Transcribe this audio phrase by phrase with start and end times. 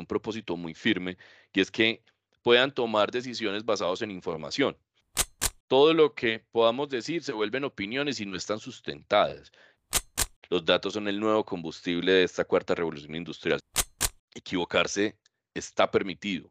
[0.00, 1.16] un propósito muy firme
[1.52, 2.02] y es que
[2.42, 4.76] puedan tomar decisiones basadas en información.
[5.68, 9.52] Todo lo que podamos decir se vuelven opiniones y no están sustentadas.
[10.48, 13.60] Los datos son el nuevo combustible de esta cuarta revolución industrial.
[14.34, 15.16] Equivocarse
[15.54, 16.50] está permitido.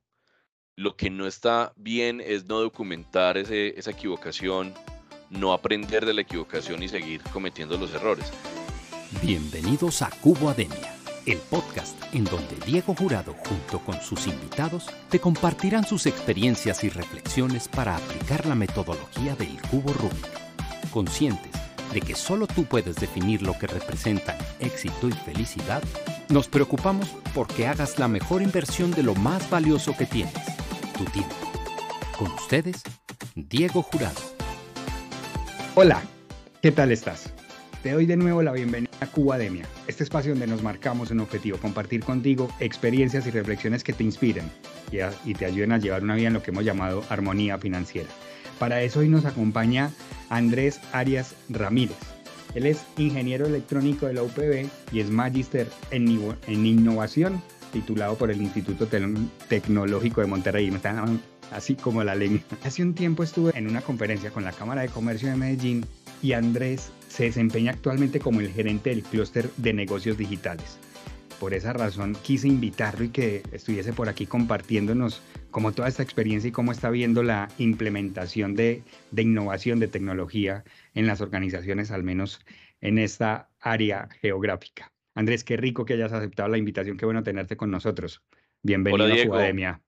[0.78, 4.74] Lo que no está bien es no documentar esa equivocación,
[5.30, 8.32] no aprender de la equivocación y seguir cometiendo los errores.
[9.22, 15.20] Bienvenidos a Cubo Ademia el podcast en donde Diego Jurado junto con sus invitados te
[15.20, 20.92] compartirán sus experiencias y reflexiones para aplicar la metodología del cubo Rubik.
[20.92, 21.52] Conscientes
[21.94, 25.84] de que solo tú puedes definir lo que representan éxito y felicidad,
[26.30, 30.34] nos preocupamos porque hagas la mejor inversión de lo más valioso que tienes,
[30.98, 31.36] tu tiempo.
[32.18, 32.84] Con ustedes,
[33.36, 34.20] Diego Jurado.
[35.76, 36.02] Hola,
[36.62, 37.34] ¿qué tal estás?
[37.84, 41.58] Te doy de nuevo la bienvenida a Cubademia, este espacio donde nos marcamos un objetivo,
[41.60, 44.52] compartir contigo experiencias y reflexiones que te inspiren
[45.24, 48.10] y, te ayuden a llevar una vida en lo que hemos llamado armonía financiera.
[48.60, 49.92] Para eso hoy nos acompaña
[50.30, 51.96] Andrés Arias Ramírez.
[52.54, 56.10] Él es ingeniero electrónico de la UPB y es magíster en,
[56.66, 58.90] innovación, titulado por el Instituto
[59.48, 60.70] Tecnológico de Monterrey.
[60.70, 61.22] Me están
[61.54, 62.42] así como la lengua.
[62.66, 65.86] Hace un tiempo estuve en una conferencia con la Cámara de Comercio de Medellín
[66.22, 70.80] y Andrés se desempeña actualmente como el gerente del clúster de negocios digitales.
[71.40, 75.22] Por esa razón quise invitarlo y que estuviese por aquí compartiéndonos
[75.52, 80.64] como toda esta experiencia y cómo está viendo la implementación de, de innovación, de tecnología
[80.94, 82.40] en las organizaciones, al menos
[82.82, 84.92] en esta área geográfica.
[85.16, 88.22] Andrés, qué rico que hayas aceptado la invitación, qué bueno tenerte con nosotros.
[88.62, 89.82] Bienvenido a su academia.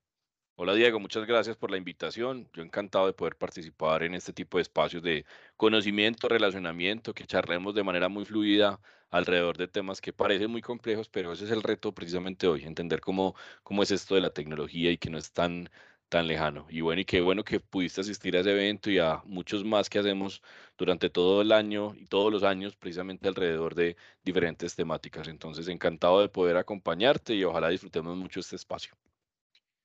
[0.56, 2.48] Hola Diego, muchas gracias por la invitación.
[2.54, 5.26] Yo encantado de poder participar en este tipo de espacios de
[5.58, 8.80] conocimiento, relacionamiento, que charlemos de manera muy fluida
[9.10, 13.02] alrededor de temas que parecen muy complejos, pero ese es el reto precisamente hoy, entender
[13.02, 15.70] cómo, cómo es esto de la tecnología y que no es tan,
[16.10, 16.66] tan lejano.
[16.70, 19.90] Y bueno, y qué bueno que pudiste asistir a ese evento y a muchos más
[19.90, 20.42] que hacemos
[20.78, 25.28] durante todo el año y todos los años precisamente alrededor de diferentes temáticas.
[25.28, 28.95] Entonces, encantado de poder acompañarte y ojalá disfrutemos mucho este espacio.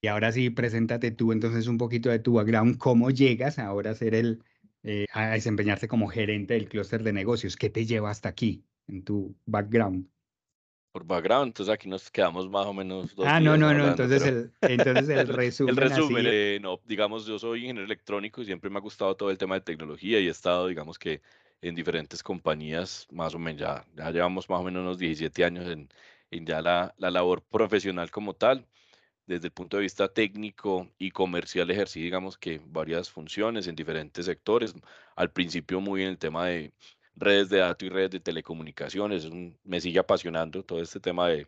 [0.07, 3.95] Y ahora sí, preséntate tú entonces un poquito de tu background, cómo llegas ahora a
[3.97, 4.41] ser el,
[4.85, 7.57] eh, a desempeñarte como gerente del clúster de negocios.
[7.57, 10.09] ¿Qué te lleva hasta aquí en tu background?
[10.93, 14.23] Por background, entonces aquí nos quedamos más o menos dos Ah, no, no, no, entonces,
[14.23, 15.75] el, entonces el resumen.
[15.77, 19.33] el resumen, eh, no, digamos, yo soy ingeniero electrónico y siempre me ha gustado todo
[19.33, 21.21] el tema de tecnología y he estado, digamos que
[21.63, 25.67] en diferentes compañías, más o menos ya, ya llevamos más o menos unos 17 años
[25.67, 25.89] en,
[26.31, 28.69] en ya la, la labor profesional como tal
[29.27, 34.27] desde el punto de vista técnico y comercial ejercí, digamos que varias funciones en diferentes
[34.27, 34.75] sectores.
[35.17, 36.73] Al principio muy en el tema de
[37.17, 39.29] redes de datos y redes de telecomunicaciones.
[39.65, 41.47] me sigue apasionando todo este tema de,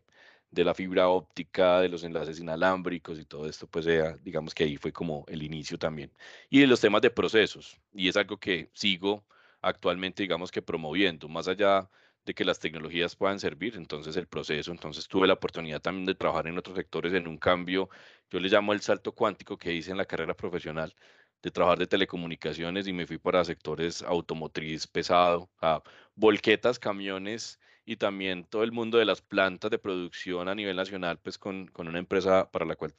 [0.50, 3.86] de, la fibra óptica, de los enlaces inalámbricos y todo esto, pues
[4.24, 6.10] digamos que ahí fue como el inicio también.
[6.50, 7.78] Y de los temas de procesos.
[7.92, 9.24] Y es algo que sigo
[9.60, 11.88] actualmente, digamos que promoviendo, más allá de
[12.34, 16.46] que las tecnologías puedan servir, entonces el proceso, entonces tuve la oportunidad también de trabajar
[16.46, 17.88] en otros sectores en un cambio,
[18.30, 20.94] yo le llamo el salto cuántico que hice en la carrera profesional,
[21.42, 25.82] de trabajar de telecomunicaciones y me fui para sectores automotriz pesado, a
[26.14, 31.18] volquetas, camiones y también todo el mundo de las plantas de producción a nivel nacional,
[31.22, 32.92] pues con, con una empresa para la cual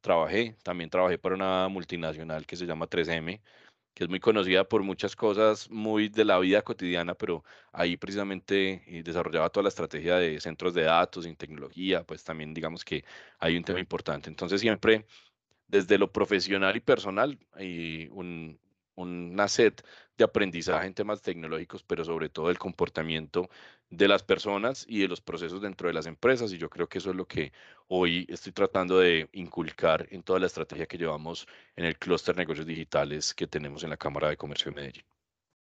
[0.00, 3.40] trabajé, también trabajé para una multinacional que se llama 3M,
[3.98, 7.42] que es muy conocida por muchas cosas muy de la vida cotidiana, pero
[7.72, 12.54] ahí precisamente eh, desarrollaba toda la estrategia de centros de datos, en tecnología, pues también
[12.54, 13.04] digamos que
[13.40, 14.30] hay un tema importante.
[14.30, 15.04] Entonces siempre
[15.66, 18.60] desde lo profesional y personal, hay un,
[18.94, 19.84] una set
[20.18, 23.48] de aprendizaje en temas tecnológicos, pero sobre todo el comportamiento
[23.88, 26.52] de las personas y de los procesos dentro de las empresas.
[26.52, 27.52] Y yo creo que eso es lo que
[27.86, 31.46] hoy estoy tratando de inculcar en toda la estrategia que llevamos
[31.76, 35.04] en el clúster negocios digitales que tenemos en la Cámara de Comercio de Medellín.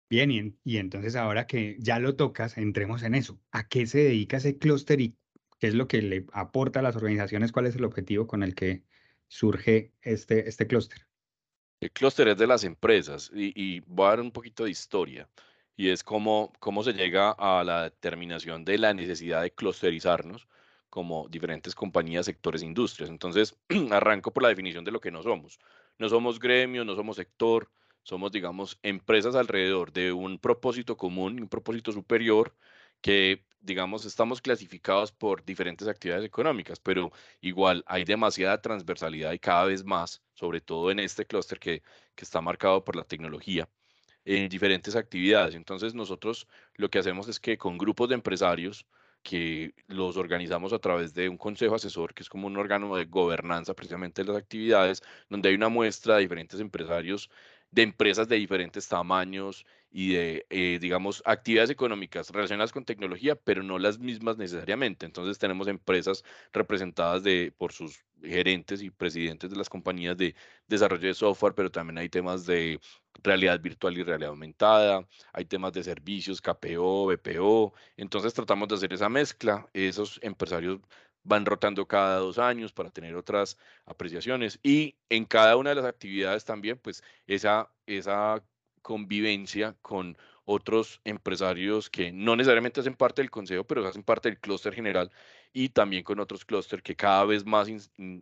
[0.10, 3.40] Bien, y, y entonces ahora que ya lo tocas, entremos en eso.
[3.52, 5.18] ¿A qué se dedica ese clúster y
[5.60, 7.52] qué es lo que le aporta a las organizaciones?
[7.52, 8.86] ¿Cuál es el objetivo con el que
[9.28, 11.09] surge este, este clúster?
[11.82, 15.30] El clúster es de las empresas y, voy a dar un poquito de historia
[15.78, 20.48] y es cómo, cómo se llega a la determinación de la necesidad de clusterizarnos
[20.90, 23.10] como diferentes compañías, sectores, industrias.
[23.10, 23.56] Entonces,
[23.92, 25.60] arranco por la definición de lo que no somos.
[25.98, 27.72] No somos gremio, no somos sector,
[28.04, 32.56] somos, digamos, empresas alrededor de un propósito común, un propósito superior
[33.02, 37.12] que, digamos, estamos clasificados por diferentes actividades económicas, pero
[37.42, 41.82] igual hay demasiada transversalidad y cada vez más, sobre todo en este clúster que,
[42.16, 43.70] que está marcado por la tecnología,
[44.26, 45.56] en diferentes actividades.
[45.56, 48.86] Entonces nosotros lo que hacemos es que con grupos de empresarios
[49.24, 53.06] que los organizamos a través de un consejo asesor, que es como un órgano de
[53.06, 57.30] gobernanza precisamente de las actividades, donde hay una muestra de diferentes empresarios,
[57.72, 63.64] de empresas de diferentes tamaños y de, eh, digamos, actividades económicas relacionadas con tecnología, pero
[63.64, 65.06] no las mismas necesariamente.
[65.06, 66.24] Entonces tenemos empresas
[66.54, 70.36] representadas de, por sus gerentes y presidentes de las compañías de
[70.68, 72.80] desarrollo de software, pero también hay temas de
[73.24, 78.94] realidad virtual y realidad aumentada, hay temas de servicios, KPO, BPO, entonces tratamos de hacer
[78.94, 80.80] esa mezcla, esos empresarios
[81.30, 85.86] van rotando cada dos años para tener otras apreciaciones y en cada una de las
[85.86, 88.44] actividades también, pues esa, esa
[88.82, 94.40] convivencia con otros empresarios que no necesariamente hacen parte del consejo, pero hacen parte del
[94.40, 95.12] clúster general
[95.54, 97.68] y también con otros clúster que cada vez más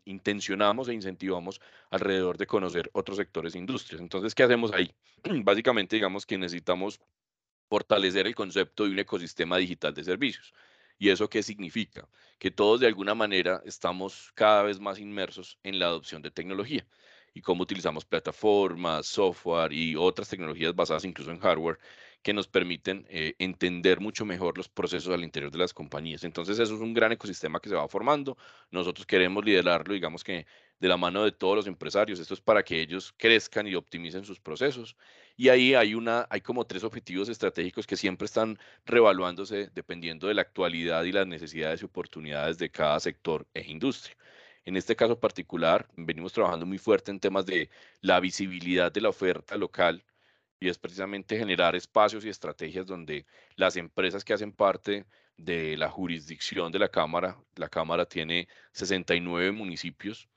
[0.03, 4.01] intencionamos e incentivamos alrededor de conocer otros sectores e industrias.
[4.01, 4.94] Entonces, ¿qué hacemos ahí?
[5.45, 7.00] Básicamente, digamos que necesitamos
[7.69, 10.53] fortalecer el concepto de un ecosistema digital de servicios.
[10.97, 12.07] ¿Y eso qué significa?
[12.39, 16.85] Que todos de alguna manera estamos cada vez más inmersos en la adopción de tecnología
[17.33, 21.77] y cómo utilizamos plataformas, software y otras tecnologías basadas incluso en hardware
[22.23, 26.23] que nos permiten eh, entender mucho mejor los procesos al interior de las compañías.
[26.23, 28.38] Entonces, eso es un gran ecosistema que se va formando.
[28.71, 30.45] Nosotros queremos liderarlo, digamos que
[30.79, 32.19] de la mano de todos los empresarios.
[32.19, 34.95] Esto es para que ellos crezcan y optimicen sus procesos.
[35.35, 40.33] Y ahí hay, una, hay como tres objetivos estratégicos que siempre están revaluándose dependiendo de
[40.33, 44.15] la actualidad y las necesidades y oportunidades de cada sector e industria.
[44.65, 47.69] En este caso particular, venimos trabajando muy fuerte en temas de
[48.01, 50.03] la visibilidad de la oferta local
[50.59, 53.25] y es precisamente generar espacios y estrategias donde
[53.56, 55.06] las empresas que hacen parte
[55.38, 60.27] de la jurisdicción de la Cámara, la Cámara tiene 69 municipios,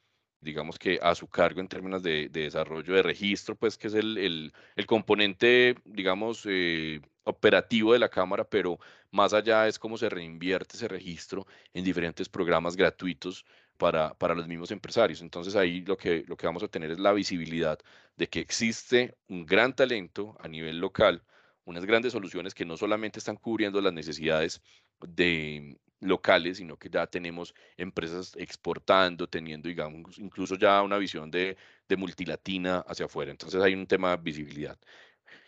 [0.40, 4.52] digamos que a su cargo en términos de, desarrollo de registro, pues que es el,
[4.87, 8.78] componente, digamos, eh, operativo de la Cámara, pero
[9.10, 13.44] más allá es cómo se reinvierte ese registro en diferentes programas gratuitos
[13.76, 15.22] para, para, los mismos empresarios.
[15.22, 17.78] Entonces ahí lo que, lo que vamos a tener es la visibilidad
[18.16, 21.22] de que existe un gran talento a nivel local,
[21.64, 24.62] unas grandes soluciones que no solamente están cubriendo las necesidades
[25.00, 31.56] de locales, sino que ya tenemos empresas exportando, teniendo, digamos, incluso ya una visión de,
[31.88, 33.31] de multilatina hacia afuera.
[33.31, 34.79] Entonces hay un tema de visibilidad.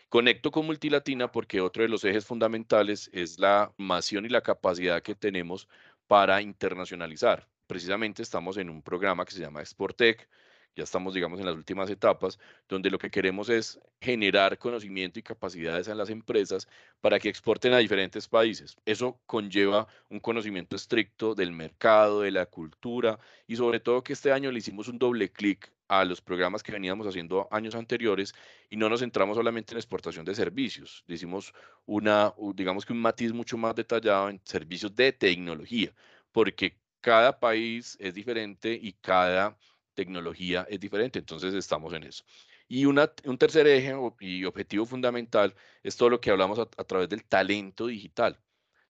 [0.09, 5.03] Conecto con Multilatina porque otro de los ejes fundamentales es la masión y la capacidad
[5.03, 5.69] que tenemos
[6.07, 10.29] para internacionalizar precisamente estamos en un programa que se llama Sportec,
[10.75, 12.39] ya estamos, digamos, en las últimas etapas,
[12.69, 16.67] donde lo que queremos es generar conocimiento y capacidades en las empresas
[17.01, 18.77] para que exporten a diferentes países.
[18.87, 24.33] Eso conlleva un conocimiento estricto del mercado, de la cultura y sobre todo que este
[24.33, 28.35] año le hicimos un doble clic a los programas que veníamos haciendo años anteriores
[28.71, 31.53] y no nos centramos solamente en exportación de servicios, hicimos
[31.85, 35.93] una, digamos que un matiz mucho más detallado en servicios de tecnología,
[36.33, 39.59] porque cada país es diferente y cada
[39.95, 42.25] tecnología es diferente, entonces estamos en eso.
[42.69, 42.97] Y un
[43.39, 48.39] tercer eje y objetivo fundamental es todo lo que hablamos a, través del talento digital,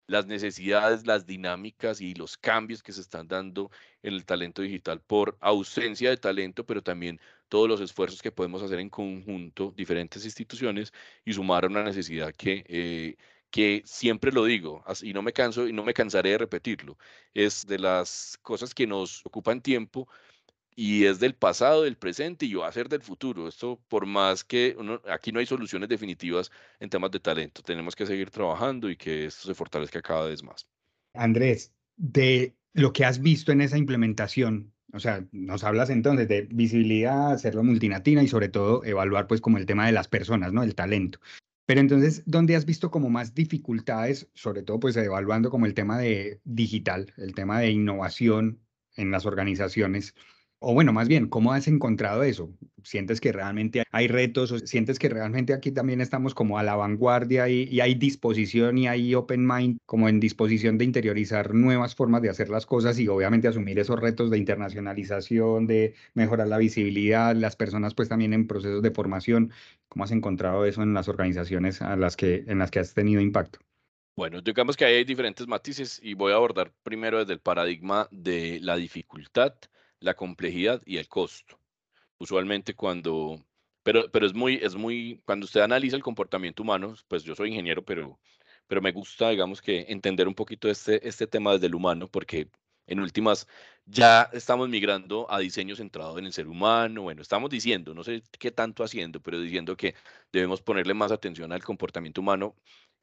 [0.07, 3.71] las necesidades, las dinámicas y los cambios que se están dando
[4.03, 7.19] en el talento digital por ausencia de talento, pero también
[7.49, 10.93] todos los esfuerzos que podemos hacer en conjunto, diferentes instituciones,
[11.25, 13.17] y sumar una necesidad que eh,
[13.51, 16.97] que siempre lo digo y no me canso y no me cansaré de repetirlo,
[17.33, 20.07] es de las cosas que nos ocupan tiempo
[20.81, 23.47] y es del pasado, del presente y va a ser del futuro.
[23.47, 24.75] Esto por más que
[25.07, 29.25] aquí no hay soluciones definitivas en temas de talento, tenemos que seguir trabajando y que
[29.25, 30.67] esto se fortalezca cada vez más.
[31.13, 36.47] Andrés, de lo que has visto en esa implementación, o sea, nos hablas entonces de
[36.49, 40.63] visibilidad, hacerlo multinatina y sobre todo evaluar pues como el tema de las personas, ¿no?
[40.63, 41.19] El talento.
[41.67, 45.99] Pero entonces, ¿dónde has visto como más dificultades, sobre todo pues evaluando como el tema
[45.99, 48.59] de digital, el tema de innovación
[48.95, 50.15] en las organizaciones?
[50.63, 52.53] O bueno, más bien, ¿cómo has encontrado eso?
[52.83, 56.75] ¿Sientes que realmente hay retos o sientes que realmente aquí también estamos como a la
[56.75, 62.21] vanguardia y, hay disposición y hay open mind como en disposición de interiorizar nuevas formas
[62.21, 67.35] de hacer las cosas y obviamente asumir esos retos de internacionalización, de mejorar la visibilidad,
[67.35, 69.51] las personas pues también en procesos de formación?
[69.87, 73.19] ¿Cómo has encontrado eso en las organizaciones a las que, en las que has tenido
[73.19, 73.57] impacto?
[74.15, 78.59] Bueno, digamos que hay diferentes matices y voy a abordar primero desde el paradigma de
[78.61, 79.55] la dificultad
[80.01, 81.57] la complejidad y el costo.
[82.17, 83.43] Usualmente cuando,
[83.83, 87.49] pero, pero es muy, es muy, cuando usted analiza el comportamiento humano, pues yo soy
[87.49, 88.19] ingeniero, pero,
[88.67, 92.49] pero me gusta, digamos que entender un poquito este, este tema desde el humano, porque
[92.87, 93.47] en últimas
[93.85, 97.03] ya estamos migrando a diseño centrado en el ser humano.
[97.03, 99.95] Bueno, estamos diciendo, no sé qué tanto haciendo, pero diciendo que
[100.31, 102.55] debemos ponerle más atención al comportamiento humano,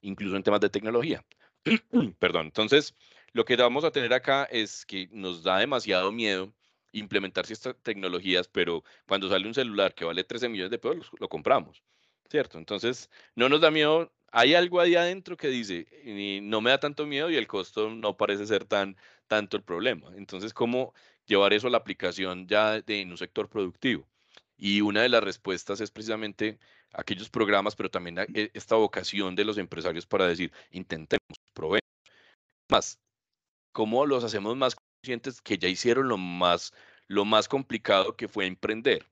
[0.02, 1.24] incluso en temas de tecnología.
[2.18, 2.94] Perdón, entonces
[3.32, 6.52] lo que vamos a tener acá es que nos da demasiado miedo
[6.92, 11.28] implementar ciertas tecnologías, pero cuando sale un celular que vale 13 millones de pesos, lo
[11.28, 11.82] compramos,
[12.30, 12.58] ¿cierto?
[12.58, 14.12] Entonces, no nos da miedo.
[14.30, 15.86] Hay algo ahí adentro que dice,
[16.42, 18.96] no me da tanto miedo y el costo no parece ser tan
[19.28, 20.10] tanto el problema.
[20.16, 20.94] Entonces, ¿cómo
[21.26, 24.08] llevar eso a la aplicación ya de, en un sector productivo?
[24.56, 26.58] Y una de las respuestas es precisamente
[26.92, 31.82] aquellos programas, pero también e, esta vocación de los empresarios para decir, intentemos, probemos.
[32.70, 32.98] Más,
[33.72, 36.72] ¿cómo los hacemos más conscientes que ya hicieron lo más,
[37.06, 39.06] lo más complicado que fue emprender?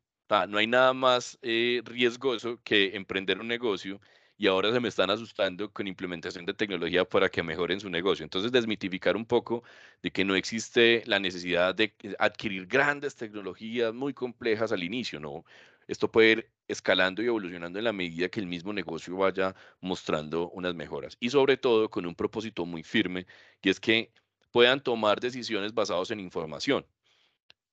[0.48, 4.00] no hay nada más eh, riesgoso que emprender un negocio
[4.36, 8.24] y ahora se me están asustando con implementación de tecnología para que mejoren su negocio.
[8.24, 9.62] Entonces, desmitificar un poco
[10.02, 15.44] de que no existe la necesidad de adquirir grandes tecnologías muy complejas al inicio, ¿no?
[15.86, 20.50] Esto puede ir escalando y evolucionando en la medida que el mismo negocio vaya mostrando
[20.50, 21.16] unas mejoras.
[21.20, 23.26] Y sobre todo con un propósito muy firme,
[23.62, 24.12] y es que
[24.56, 26.86] puedan tomar decisiones basadas en información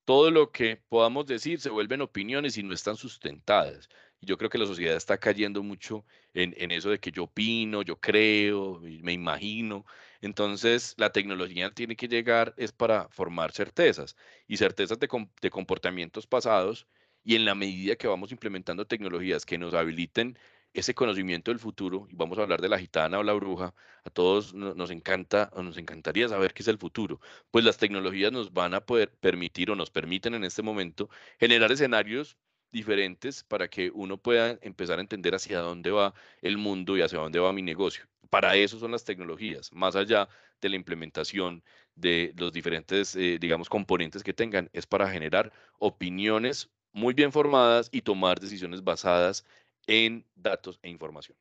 [0.06, 3.90] todo lo que podamos decir se vuelven opiniones y no están sustentadas.
[4.22, 8.00] Yo creo que la sociedad está cayendo mucho en, eso de que yo opino, yo
[8.00, 9.86] creo, me imagino.
[10.22, 14.16] Entonces, la tecnología tiene que llegar es para formar certezas
[14.48, 15.08] y certezas de,
[15.42, 16.88] de comportamientos pasados.
[17.24, 20.38] Y en la medida que vamos implementando tecnologías que nos habiliten
[20.74, 24.10] ese conocimiento del futuro, y vamos a hablar de la gitana o la bruja, a
[24.10, 28.54] todos nos encanta o nos encantaría saber qué es el futuro, pues las tecnologías nos
[28.54, 32.38] van a poder permitir o nos permiten en este momento generar escenarios
[32.72, 37.20] diferentes para que uno pueda empezar a entender hacia dónde va el mundo y hacia
[37.20, 38.06] dónde va mi negocio.
[38.30, 40.28] Para eso son las tecnologías, más allá
[40.60, 41.64] de la implementación
[41.96, 47.90] de los diferentes, eh, digamos, componentes que tengan, es para generar opiniones muy bien formadas
[47.92, 49.46] y tomar decisiones basadas
[49.88, 51.38] en datos e información.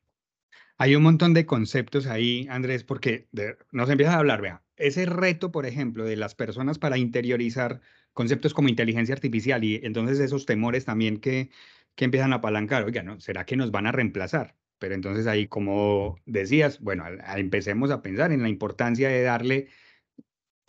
[0.77, 3.27] Hay un montón de conceptos ahí, Andrés, porque
[3.71, 7.81] nos empieza a hablar, vea, ese reto, por ejemplo, de las personas para interiorizar
[8.11, 11.49] conceptos como inteligencia artificial y entonces esos temores también que,
[11.95, 13.19] que empiezan a apalancar, oiga, ¿no?
[13.19, 14.55] ¿será que nos van a reemplazar?
[14.79, 19.69] Pero entonces ahí, como decías, bueno, empecemos a pensar en la importancia de darle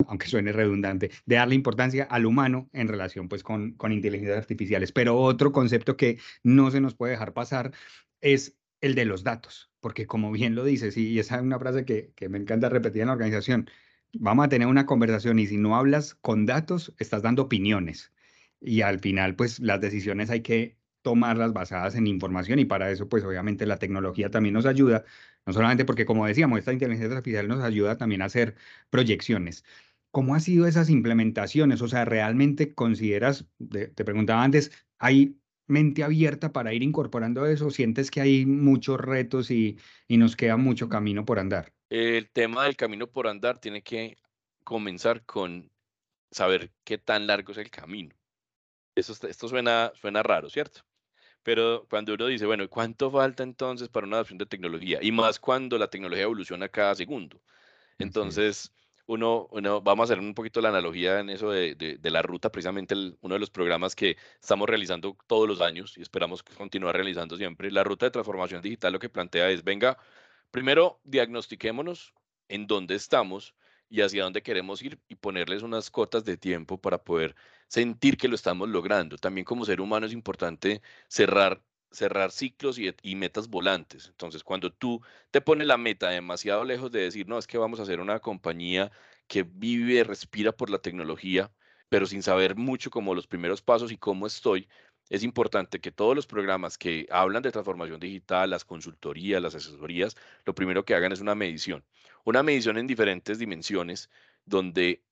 [0.09, 4.91] aunque suene redundante, de darle importancia al humano en relación pues con, con inteligencias artificiales.
[4.91, 7.71] Pero otro concepto que no se nos puede dejar pasar
[8.21, 11.85] es el de los datos, porque como bien lo dices, y esa es una frase
[11.85, 13.69] que, que me encanta repetir en la organización,
[14.13, 18.11] vamos a tener una conversación y si no hablas con datos, estás dando opiniones.
[18.61, 23.07] Y al final, pues las decisiones hay que tomarlas basadas en información y para eso,
[23.07, 25.05] pues obviamente la tecnología también nos ayuda,
[25.45, 28.55] no solamente porque, como decíamos, esta inteligencia artificial nos ayuda también a hacer
[28.89, 29.63] proyecciones.
[30.15, 31.81] ¿Cómo han sido esas implementaciones?
[31.81, 35.35] O sea, ¿realmente consideras, te, preguntaba antes, hay
[35.67, 37.69] mente abierta para ir incorporando eso?
[37.69, 41.73] ¿Sientes que hay muchos retos y, y nos queda mucho camino por andar?
[41.89, 44.15] El tema del camino por andar tiene que
[44.63, 45.69] comenzar con
[46.31, 48.15] saber qué tan largo es el camino.
[48.95, 50.79] Eso, esto suena, suena raro, ¿cierto?
[51.43, 54.99] Pero cuando uno dice, bueno, ¿cuánto falta entonces para una adopción de tecnología?
[55.01, 57.41] Y más cuando la tecnología evoluciona cada segundo.
[57.97, 58.71] Entonces,
[59.07, 59.47] uno,
[59.83, 63.35] vamos a hacer un poquito la analogía en eso de, de, la ruta, precisamente uno
[63.35, 67.71] de los programas que estamos realizando todos los años y esperamos continuar realizando siempre.
[67.71, 69.97] La ruta de transformación digital lo que plantea es, venga,
[70.51, 72.13] primero diagnostiquémonos
[72.49, 73.55] en dónde estamos
[73.89, 77.35] y hacia dónde queremos ir y ponerles unas cotas de tiempo para poder
[77.67, 79.17] sentir que lo estamos logrando.
[79.17, 81.61] También como ser humano es importante cerrar
[81.95, 84.07] cerrar ciclos y, metas volantes.
[84.07, 87.79] Entonces, cuando tú te pones la meta demasiado lejos de decir, no, es que vamos
[87.79, 88.91] a hacer una compañía
[89.27, 91.51] que vive, respira por la tecnología,
[91.89, 94.67] pero sin saber mucho como los primeros pasos y cómo estoy,
[95.09, 100.15] es importante que todos los programas que hablan de transformación digital, las consultorías, las asesorías,
[100.45, 101.83] lo primero que hagan es una medición.
[102.23, 104.09] Una medición en diferentes dimensiones,
[104.45, 105.03] donde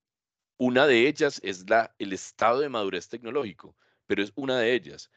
[0.57, 3.75] una de ellas es la, el estado de madurez tecnológico,
[4.07, 5.11] pero es una de ellas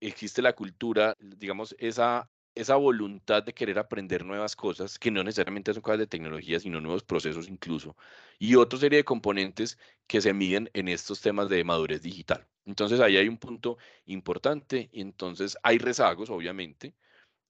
[0.00, 5.72] existe la cultura, digamos, esa, esa voluntad de querer aprender nuevas cosas, que no necesariamente
[5.74, 7.96] son cosas de tecnología, sino nuevos procesos incluso,
[8.38, 12.46] y otra serie de componentes que se miden en estos temas de madurez digital.
[12.64, 16.94] Entonces ahí hay un punto importante, y entonces hay rezagos, obviamente,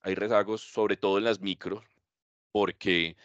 [0.03, 1.85] hay rezagos sobre todo en las micros,
[2.53, 3.17] porque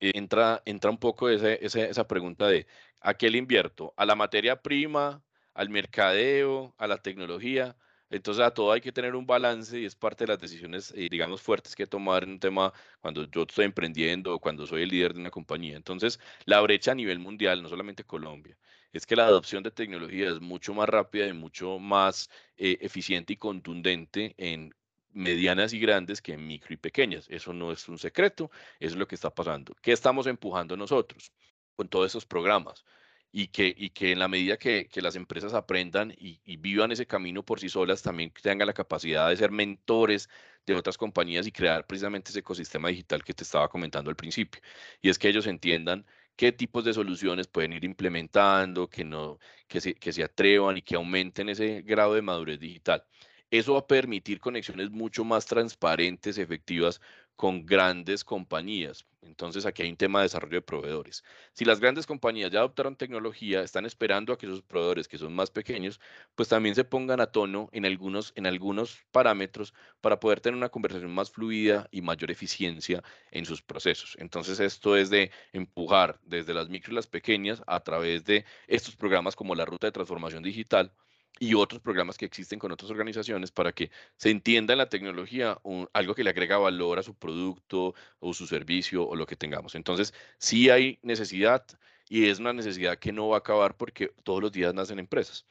[0.00, 2.66] entra, entra un poco ese, esa pregunta de,
[3.00, 3.94] ¿a qué le invierto?
[3.96, 5.24] ¿A la materia prima?
[5.54, 6.74] ¿Al mercadeo?
[6.78, 7.76] ¿A la tecnología?
[8.12, 11.08] Entonces a todo hay que tener un balance y es parte de las decisiones, eh,
[11.10, 14.90] digamos, fuertes que tomar en un tema cuando yo estoy emprendiendo o cuando soy el
[14.90, 15.76] líder de una compañía.
[15.76, 18.56] Entonces, la brecha a nivel mundial, no solamente Colombia,
[18.92, 23.32] es que la adopción de tecnología es mucho más rápida y mucho más eh, eficiente
[23.32, 24.74] y contundente en
[25.10, 27.26] medianas y grandes que en micro y pequeñas.
[27.30, 29.74] Eso no es un secreto, eso es lo que está pasando.
[29.82, 31.32] ¿Qué estamos empujando nosotros
[31.76, 32.84] con todos esos programas?
[33.32, 37.06] Y que, y que en la medida que, que las empresas aprendan y, vivan ese
[37.06, 40.28] camino por sí solas, también tengan la capacidad de ser mentores
[40.66, 44.60] de otras compañías y crear precisamente ese ecosistema digital que te estaba comentando al principio.
[45.00, 49.80] Y es que ellos entiendan qué tipos de soluciones pueden ir implementando, que, no, que,
[49.80, 53.04] se, que se atrevan y que aumenten ese grado de madurez digital.
[53.50, 57.00] Eso va a permitir conexiones mucho más transparentes, efectivas
[57.36, 59.04] con grandes compañías.
[59.22, 61.22] Entonces aquí hay un tema de desarrollo de proveedores.
[61.52, 65.32] Si las grandes compañías ya adoptaron tecnología, están esperando a que esos proveedores que son
[65.34, 66.00] más pequeños,
[66.34, 70.70] pues también se pongan a tono en algunos, en algunos parámetros para poder tener una
[70.70, 74.16] conversación más fluida y mayor eficiencia en sus procesos.
[74.18, 78.96] Entonces esto es de empujar desde las micro y las pequeñas a través de estos
[78.96, 80.92] programas como la ruta de transformación digital
[81.38, 85.58] y otros programas que existen con otras organizaciones para que se entienda en la tecnología
[85.92, 89.74] algo que le agrega valor a su producto o su servicio o lo que tengamos.
[89.74, 91.64] Entonces, sí hay necesidad
[92.08, 95.46] y es una necesidad que no va a acabar porque todos los días nacen empresas.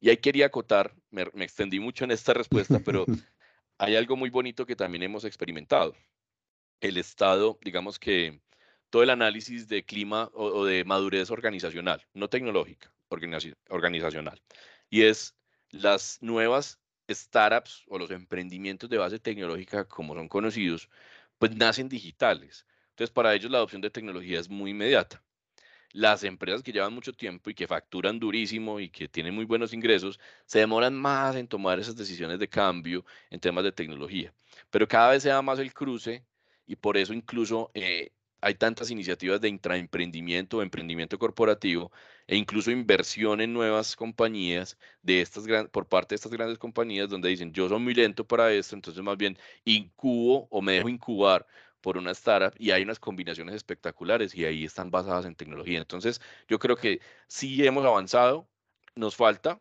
[0.00, 3.06] Y ahí quería acotar, me, extendí mucho en esta respuesta, pero
[3.78, 5.94] hay algo muy bonito que también hemos experimentado.
[6.80, 8.40] El Estado, digamos que
[8.90, 12.92] todo el análisis de clima o, o de madurez organizacional, no tecnológica,
[13.68, 14.40] organizacional
[14.90, 15.36] y es
[15.70, 20.88] las nuevas startups o los emprendimientos de base tecnológica, como son conocidos,
[21.38, 22.66] pues nacen digitales.
[22.90, 25.22] Entonces, para ellos la adopción de tecnología es muy inmediata.
[25.92, 29.72] Las empresas que llevan mucho tiempo y que facturan durísimo y que tienen muy buenos
[29.72, 34.32] ingresos, se demoran más en tomar esas decisiones de cambio en temas de tecnología.
[34.70, 36.24] Pero cada vez se da más el cruce
[36.66, 41.92] y por eso incluso eh, hay tantas iniciativas de intraemprendimiento o emprendimiento corporativo
[42.26, 47.28] e incluso inversión en nuevas compañías de estas por parte de estas grandes compañías donde
[47.28, 51.46] dicen yo soy muy lento para esto, entonces más bien incubo o me dejo incubar
[51.80, 55.78] por una startup y hay unas combinaciones espectaculares y ahí están basadas en tecnología.
[55.78, 58.48] Entonces yo creo que sí hemos avanzado,
[58.94, 59.60] nos falta,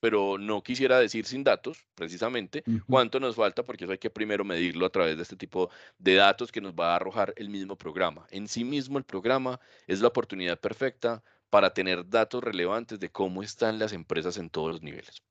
[0.00, 4.44] pero no quisiera decir sin datos, precisamente, cuánto nos falta, porque eso hay que primero
[4.44, 7.76] medirlo a través de este tipo de datos que nos va a arrojar el mismo
[7.76, 8.26] programa.
[8.30, 13.42] En sí mismo el programa es la oportunidad perfecta para tener datos relevantes de cómo
[13.42, 15.22] están las empresas en todos los niveles.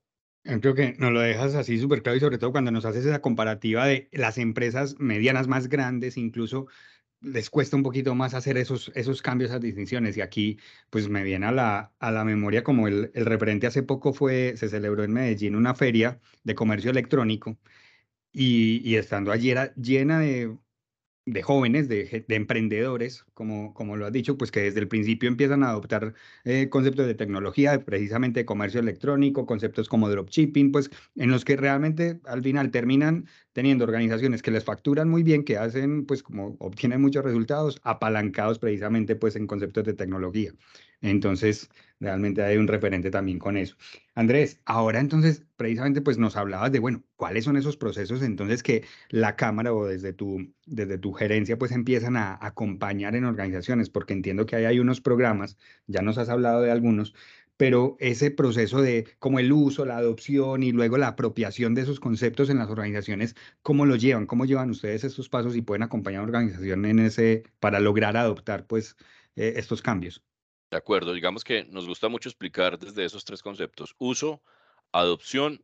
[0.44, 3.22] Creo que nos lo dejas así súper claro y sobre todo cuando nos haces esa
[3.22, 6.68] comparativa de las empresas medianas más grandes, incluso
[7.22, 10.18] les cuesta un poquito más hacer esos, esos cambios, esas distinciones.
[10.18, 13.84] Y aquí, pues me viene a la, a la memoria como el, el referente hace
[13.84, 17.58] poco fue, se celebró en Medellín una feria de comercio electrónico
[18.32, 20.58] y, y estando allí era llena de
[21.28, 25.62] de jóvenes, de, emprendedores, como, como lo has dicho, pues que desde el principio empiezan
[25.62, 26.14] a adoptar
[26.46, 31.58] eh, conceptos de tecnología, precisamente de comercio electrónico, conceptos como dropshipping, pues en los que
[31.58, 36.56] realmente al final terminan teniendo organizaciones que les facturan muy bien, que hacen, pues como
[36.60, 40.54] obtienen muchos resultados, apalancados precisamente pues en conceptos de tecnología.
[41.02, 43.76] Entonces, realmente hay un referente también con eso.
[44.16, 48.84] Andrés, ahora entonces, precisamente, pues nos hablabas de, bueno, cuáles son esos procesos entonces que
[49.10, 54.14] la Cámara o desde tu, desde tu gerencia, pues empiezan a acompañar en organizaciones, porque
[54.14, 55.58] entiendo que ahí hay unos programas,
[55.88, 57.14] ya nos has hablado de algunos,
[57.58, 62.00] pero ese proceso de como el uso, la adopción y luego la apropiación de esos
[62.00, 64.28] conceptos en las organizaciones, ¿cómo lo llevan?
[64.28, 68.68] ¿Cómo llevan ustedes esos pasos y pueden acompañar a organización en ese, para lograr adoptar
[68.68, 68.96] pues
[69.36, 70.27] eh, estos cambios?
[70.72, 74.42] De acuerdo, digamos que nos gusta mucho explicar desde esos tres conceptos, uso,
[74.92, 75.64] adopción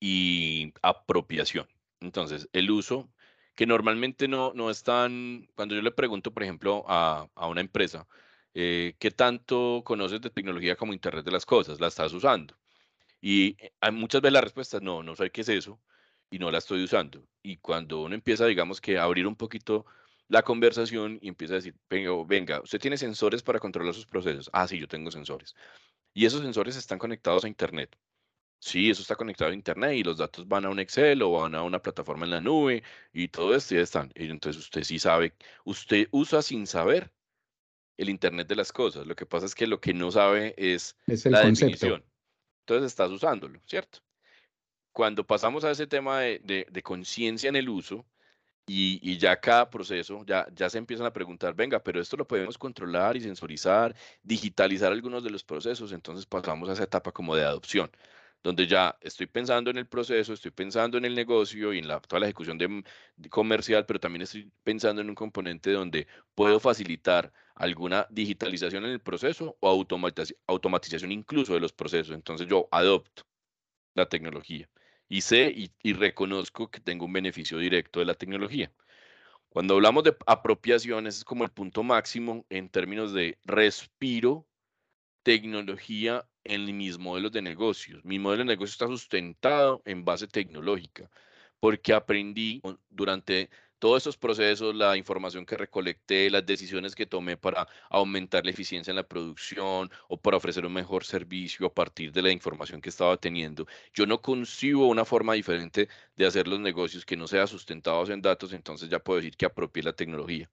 [0.00, 1.68] y apropiación.
[2.00, 3.12] Entonces, el uso,
[3.54, 7.60] que normalmente no, no es tan, cuando yo le pregunto, por ejemplo, a, a una
[7.60, 8.06] empresa,
[8.54, 11.80] eh, ¿qué tanto conoces de tecnología como Internet de las Cosas?
[11.80, 12.56] ¿La estás usando?
[13.20, 15.80] Y eh, hay muchas veces la respuesta es no, no sé qué es eso
[16.30, 17.26] y no la estoy usando.
[17.42, 19.86] Y cuando uno empieza, digamos que a abrir un poquito
[20.28, 24.50] la conversación y empieza a decir, venga, venga, usted tiene sensores para controlar sus procesos.
[24.52, 25.54] Ah, sí, yo tengo sensores.
[26.12, 27.96] Y esos sensores están conectados a Internet.
[28.60, 31.54] Sí, eso está conectado a Internet y los datos van a un Excel o van
[31.54, 34.12] a una plataforma en la nube y todo esto ya están.
[34.14, 35.32] Y entonces usted sí sabe,
[35.64, 37.10] usted usa sin saber
[37.96, 39.06] el Internet de las cosas.
[39.06, 42.04] Lo que pasa es que lo que no sabe es, la definición.
[42.60, 44.00] Entonces estás usándolo, ¿cierto?
[44.92, 48.04] Cuando pasamos a ese tema de, de conciencia en el uso,
[48.68, 52.58] y, ya cada proceso, ya, ya se empiezan a preguntar, venga, pero esto lo podemos
[52.58, 57.44] controlar y sensorizar, digitalizar algunos de los procesos, entonces pasamos a esa etapa como de
[57.44, 57.90] adopción,
[58.42, 62.00] donde ya estoy pensando en el proceso, estoy pensando en el negocio y en la,
[62.00, 62.84] toda la ejecución de,
[63.30, 69.00] comercial, pero también estoy pensando en un componente donde puedo facilitar alguna digitalización en el
[69.00, 69.86] proceso o
[70.46, 72.14] automatización incluso de los procesos.
[72.14, 73.24] Entonces yo adopto
[73.94, 74.68] la tecnología.
[75.08, 78.72] Y sé y, reconozco que tengo un beneficio directo de la tecnología.
[79.48, 84.46] Cuando hablamos de apropiación, ese es como el punto máximo en términos de respiro
[85.22, 88.04] tecnología en mis modelos de negocios.
[88.04, 91.10] Mi modelo de negocio está sustentado en base tecnológica,
[91.60, 97.68] porque aprendí durante todos esos procesos, la información que recolecté, las decisiones que tomé para
[97.90, 102.22] aumentar la eficiencia en la producción o para ofrecer un mejor servicio a partir de
[102.22, 103.66] la información que estaba teniendo.
[103.94, 108.22] Yo no concibo una forma diferente de hacer los negocios que no sea sustentados en
[108.22, 110.50] datos, entonces ya puedo decir que apropié la tecnología.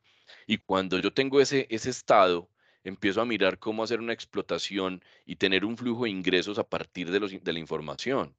[0.47, 2.49] Y cuando yo tengo ese, ese estado,
[2.83, 7.11] empiezo a mirar cómo hacer una explotación y tener un flujo de ingresos a partir
[7.11, 8.35] de, los, de la información.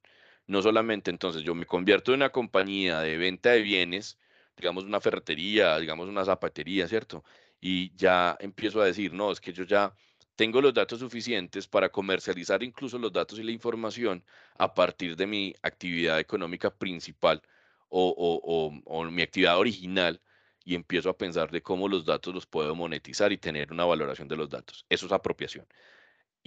[0.46, 4.18] No solamente entonces yo me convierto en una compañía de venta de bienes,
[4.56, 7.24] digamos una ferretería, digamos una zapatería, ¿cierto?
[7.60, 9.94] Y ya empiezo a decir, no, es que yo ya
[10.36, 14.24] tengo los datos suficientes para comercializar incluso los datos y la información
[14.58, 17.42] a partir de mi actividad económica principal
[17.88, 20.20] o, o, o, mi actividad original
[20.64, 24.28] y empiezo a pensar de cómo los datos los puedo monetizar y tener una valoración
[24.28, 24.84] de los datos.
[24.88, 25.66] Eso es apropiación.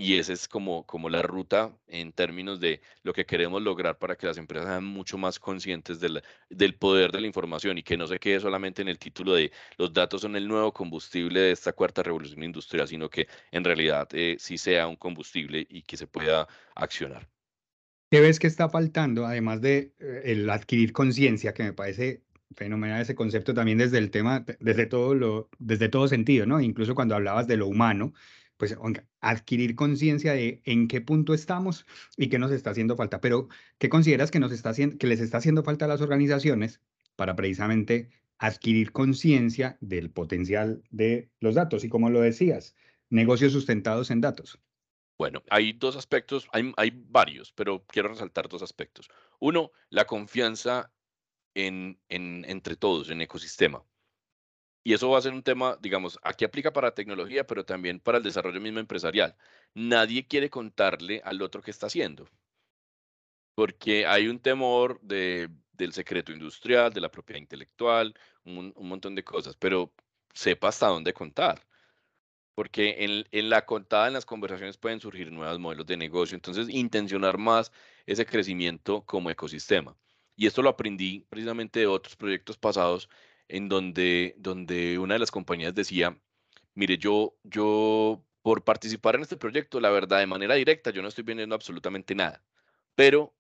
[0.02, 4.16] Y esa es como, como la ruta en términos de lo que queremos lograr para
[4.16, 7.98] que las empresas sean mucho más conscientes del, del poder de la información y que
[7.98, 11.52] no se quede solamente en el título de los datos son el nuevo combustible de
[11.52, 15.98] esta cuarta revolución industrial, sino que en realidad eh, sí sea un combustible y que
[15.98, 17.28] se pueda accionar.
[18.10, 22.24] ¿Qué ves que está faltando, además de eh, el adquirir conciencia, que me parece
[22.56, 26.62] fenomenal ese concepto también desde el tema, desde todo, lo, desde todo sentido, ¿no?
[26.62, 28.14] Incluso cuando hablabas de lo humano,
[28.60, 28.76] pues
[29.22, 31.86] adquirir conciencia de en qué punto estamos
[32.18, 33.22] y qué nos está haciendo falta.
[33.22, 36.82] Pero, ¿qué consideras que, nos está haciendo, que les está haciendo falta a las organizaciones
[37.16, 41.86] para precisamente adquirir conciencia del potencial de los datos?
[41.86, 42.76] Y como lo decías,
[43.10, 44.60] negocios sustentados en datos.
[45.18, 49.10] Bueno, hay dos aspectos, hay, hay varios, pero quiero resaltar dos aspectos.
[49.40, 50.92] Uno, la confianza
[51.54, 53.86] en, entre todos, en ecosistema.
[54.90, 58.18] Y eso va a ser un tema, digamos, aquí aplica para tecnología, pero también para
[58.18, 59.36] el desarrollo mismo empresarial.
[59.76, 62.28] Nadie quiere contarle al otro qué está haciendo,
[63.54, 69.14] porque hay un temor de, del secreto industrial, de la propiedad intelectual, un, un montón
[69.14, 69.94] de cosas, pero
[70.34, 71.62] sepa hasta dónde contar
[72.56, 76.68] porque en, en, la contada, en las conversaciones pueden surgir nuevos modelos de negocio, entonces
[76.68, 77.72] intencionar más
[78.08, 79.96] ese crecimiento como ecosistema.
[80.36, 83.08] Y esto lo aprendí precisamente de otros proyectos pasados
[83.50, 86.18] en donde, donde una de las compañías decía,
[86.76, 91.10] mire, yo, yo por participar en este proyecto, la verdad, de manera directa, yo no
[91.10, 92.42] estoy vendiendo absolutamente nada.
[92.96, 93.36] Pero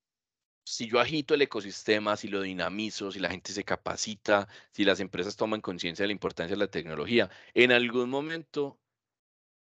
[0.66, 5.00] si yo agito el ecosistema, si lo dinamizo, si la gente se capacita, si las
[5.00, 8.80] empresas toman conciencia de la importancia de la tecnología, en algún momento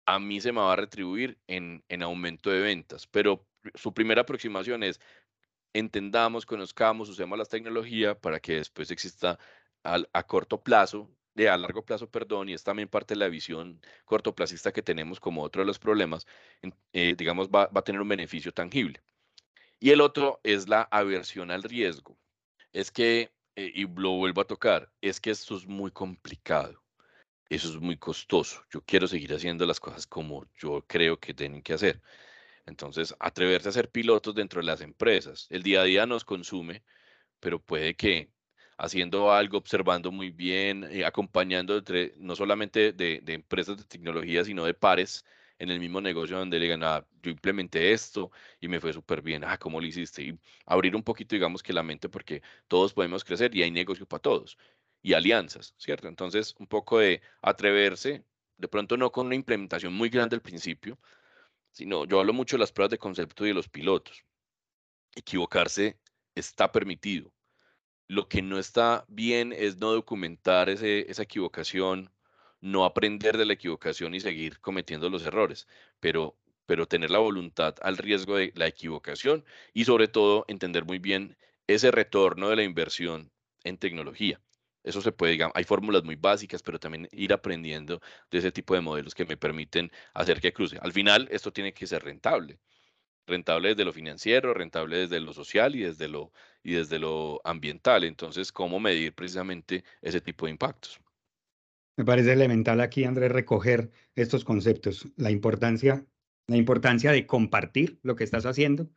[0.06, 3.08] a mí se me va a retribuir en, en aumento de ventas.
[3.08, 4.99] Pero su primera aproximación es,
[5.73, 9.39] entendamos, conozcamos, usemos las tecnologías para que después exista
[9.84, 13.82] a corto plazo, de a largo plazo, perdón, y es también parte de la visión
[14.06, 16.28] cortoplacista que tenemos como otro de los problemas,
[16.94, 19.02] eh, digamos, va, a tener un beneficio tangible.
[19.80, 22.17] Y el otro es la aversión al riesgo.
[22.74, 26.82] Es que, eh, y lo vuelvo a tocar, es que esto es muy complicado.
[27.50, 28.63] Eso es muy costoso.
[28.72, 32.02] Yo quiero seguir haciendo las cosas como yo creo que tienen que hacer.
[32.65, 35.48] Entonces, atreverse a ser pilotos dentro de las empresas.
[35.50, 36.84] El día a día nos consume,
[37.39, 38.30] pero puede que
[38.82, 44.65] haciendo algo, observando muy bien, eh, acompañando entre, no solamente de, empresas de tecnología, sino
[44.65, 45.24] de pares
[45.60, 49.22] en el mismo negocio donde le digan, ah, yo implementé esto y me fue súper
[49.22, 50.24] bien, ah, ¿cómo lo hiciste?
[50.24, 54.08] Y abrir un poquito, digamos que la mente, porque todos podemos crecer y hay negocio
[54.08, 54.58] para todos
[55.04, 56.08] y alianzas, ¿cierto?
[56.08, 58.24] Entonces, un poco de atreverse,
[58.58, 61.00] de pronto no con una implementación muy grande al principio,
[61.72, 64.26] sino yo hablo mucho de las pruebas de concepto y de los pilotos.
[65.15, 66.00] Equivocarse
[66.36, 67.32] está permitido.
[68.12, 72.12] Lo que no está bien es no documentar ese, esa equivocación,
[72.60, 75.65] no aprender de la equivocación y seguir cometiendo los errores,
[76.02, 81.00] pero, pero tener la voluntad al riesgo de la equivocación y sobre todo entender muy
[81.00, 83.32] bien ese retorno de la inversión
[83.63, 84.41] en tecnología.
[84.84, 88.74] Eso se puede, digamos, hay fórmulas muy básicas, pero también ir aprendiendo de ese tipo
[88.76, 90.78] de modelos que me permiten hacer que cruce.
[90.82, 92.60] Al final, esto tiene que ser rentable.
[93.32, 98.04] Rentable desde lo financiero, rentable desde lo social y desde lo, y desde lo ambiental.
[98.04, 101.00] Entonces, ¿cómo medir precisamente ese tipo de impactos?
[101.96, 106.06] Me parece elemental aquí, Andrés, recoger estos conceptos, la importancia,
[106.48, 108.89] la importancia de compartir lo que estás haciendo,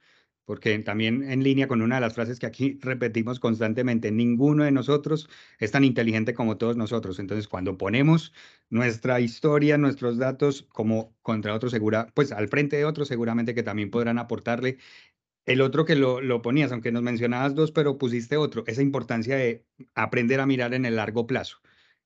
[0.45, 4.73] porque también en línea con una de las frases que aquí repetimos constantemente, ninguno de
[4.73, 5.29] nosotros
[5.59, 7.19] es tan inteligente como todos nosotros.
[7.19, 8.33] Entonces, cuando ponemos
[8.71, 13.63] nuestra historia, nuestros datos como contra otros, segura, pues al frente de otros, seguramente que
[13.63, 14.79] también podrán aportarle
[15.47, 19.37] el otro que lo, lo ponías, aunque nos mencionabas dos, pero pusiste otro, esa importancia
[19.37, 21.59] de aprender a mirar en el largo plazo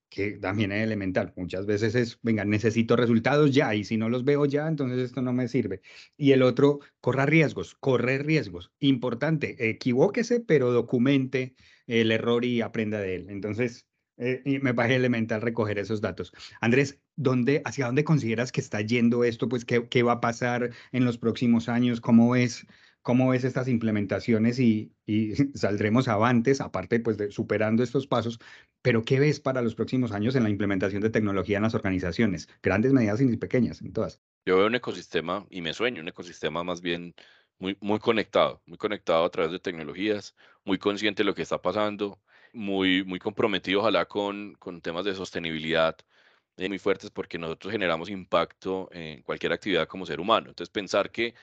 [0.09, 1.33] que también es elemental.
[1.37, 5.23] Muchas veces es, venga, necesito resultados ya y si no los veo ya, entonces esto
[5.23, 5.81] no me sirve.
[6.17, 8.73] Y el otro, corra riesgos, correr riesgos.
[8.81, 11.55] Importante, equivóquese, pero documente
[11.87, 13.27] el error y aprenda de él.
[13.31, 13.87] Entonces,
[14.19, 16.33] eh, me parece elemental recoger esos datos.
[16.61, 19.49] Andrés, ¿dónde, ¿hacia dónde consideras que está yendo esto?
[19.49, 22.01] Pues, ¿qué, qué va a pasar en los próximos años?
[22.01, 22.67] ¿Cómo ves?
[23.09, 24.93] ¿Cómo ves estas implementaciones y,
[25.55, 28.39] saldremos avantes, aparte pues de superando estos pasos,
[28.83, 32.51] pero ¿qué ves para los próximos años en la implementación de tecnología en las organizaciones?
[32.63, 34.21] Grandes, medidas y pequeñas, en todas.
[34.45, 37.15] Yo veo un ecosistema y me sueño, un ecosistema más bien
[37.59, 41.63] muy, muy conectado, muy conectado a través de tecnologías, muy consciente de lo que está
[41.63, 42.21] pasando,
[42.53, 45.97] muy, muy comprometido ojalá con, con temas de sostenibilidad
[46.59, 50.51] eh, muy fuertes porque nosotros generamos impacto en cualquier actividad como ser humano.
[50.51, 51.35] Entonces pensar que,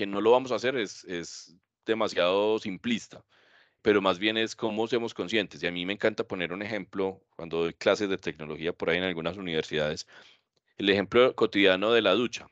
[0.00, 3.22] que no lo vamos a hacer es, es demasiado simplista
[3.82, 5.62] pero más bien es cómo somos conscientes.
[5.62, 8.98] Y a mí me encanta poner un ejemplo cuando doy clases de tecnología por ahí
[8.98, 10.06] en algunas universidades.
[10.76, 12.46] El ejemplo cotidiano de la ducha.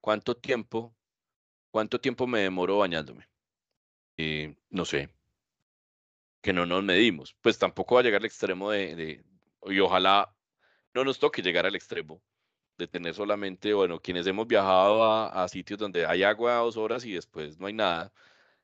[0.00, 0.94] ¿Cuánto tiempo,
[1.70, 3.26] cuánto tiempo me demoro bañándome?
[4.18, 5.08] Eh, no sé.
[6.42, 7.34] Que no nos medimos.
[7.40, 9.24] Pues tampoco va a llegar al extremo de,
[9.64, 10.34] y ojalá
[10.92, 12.22] no nos toque llegar al extremo
[12.80, 17.12] de tener solamente, bueno, quienes hemos viajado a, sitios donde hay agua dos horas y
[17.12, 18.12] después no hay nada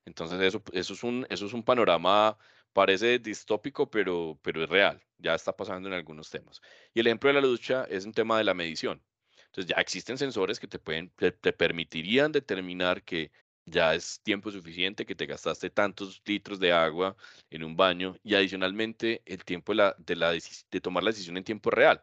[0.06, 2.38] entonces eso, eso, es, un, eso es un panorama,
[2.72, 6.62] parece distópico, pero, pero es real, ya está pasando en algunos temas.
[6.94, 9.02] Y el ejemplo de la ducha es un tema de la medición.
[9.46, 13.32] Entonces ya existen sensores que te, pueden, te, permitirían determinar que
[13.64, 17.16] ya es tiempo suficiente, que te gastaste tantos litros de agua
[17.50, 21.36] en un baño y adicionalmente el tiempo de, la, de, la, de tomar la decisión
[21.36, 22.02] en tiempo real.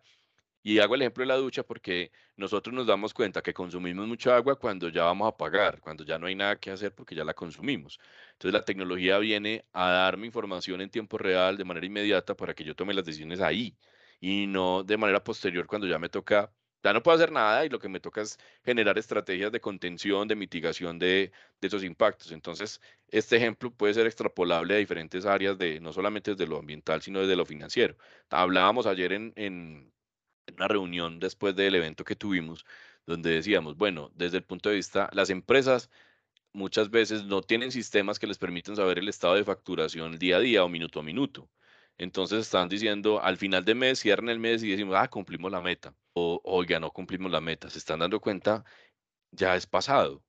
[0.64, 4.36] Y hago el ejemplo de la ducha porque nosotros nos damos cuenta que consumimos mucha
[4.36, 7.26] agua cuando ya vamos a pagar, cuando ya no hay nada que hacer porque ya
[7.26, 8.00] la consumimos.
[8.34, 12.64] Entonces la tecnología viene a darme información en tiempo real de manera inmediata para que
[12.64, 13.78] yo tome las decisiones ahí
[14.22, 17.70] y no de manera posterior cuando ya me toca, ya no puedo hacer nada y
[17.70, 22.32] lo que me toca es generar estrategias de contención, de mitigación de, de esos impactos.
[22.32, 27.02] Entonces este ejemplo puede ser extrapolable a diferentes áreas de no solamente desde lo ambiental,
[27.02, 27.98] sino desde lo financiero.
[28.30, 29.94] Hablábamos ayer en, en
[30.56, 32.66] una reunión después del evento que tuvimos,
[33.06, 35.90] donde decíamos, bueno, desde el punto de vista, las empresas
[36.54, 40.40] muchas veces no tienen sistemas que les permitan saber el estado de facturación día a
[40.40, 41.50] día o minuto a minuto.
[41.98, 45.62] Entonces están diciendo, al final de mes, cierran el mes y decimos, ah, cumplimos la
[45.62, 45.96] meta.
[46.14, 47.70] O, oiga, no cumplimos la meta.
[47.70, 48.64] Se están dando cuenta,
[49.32, 50.24] ya es pasado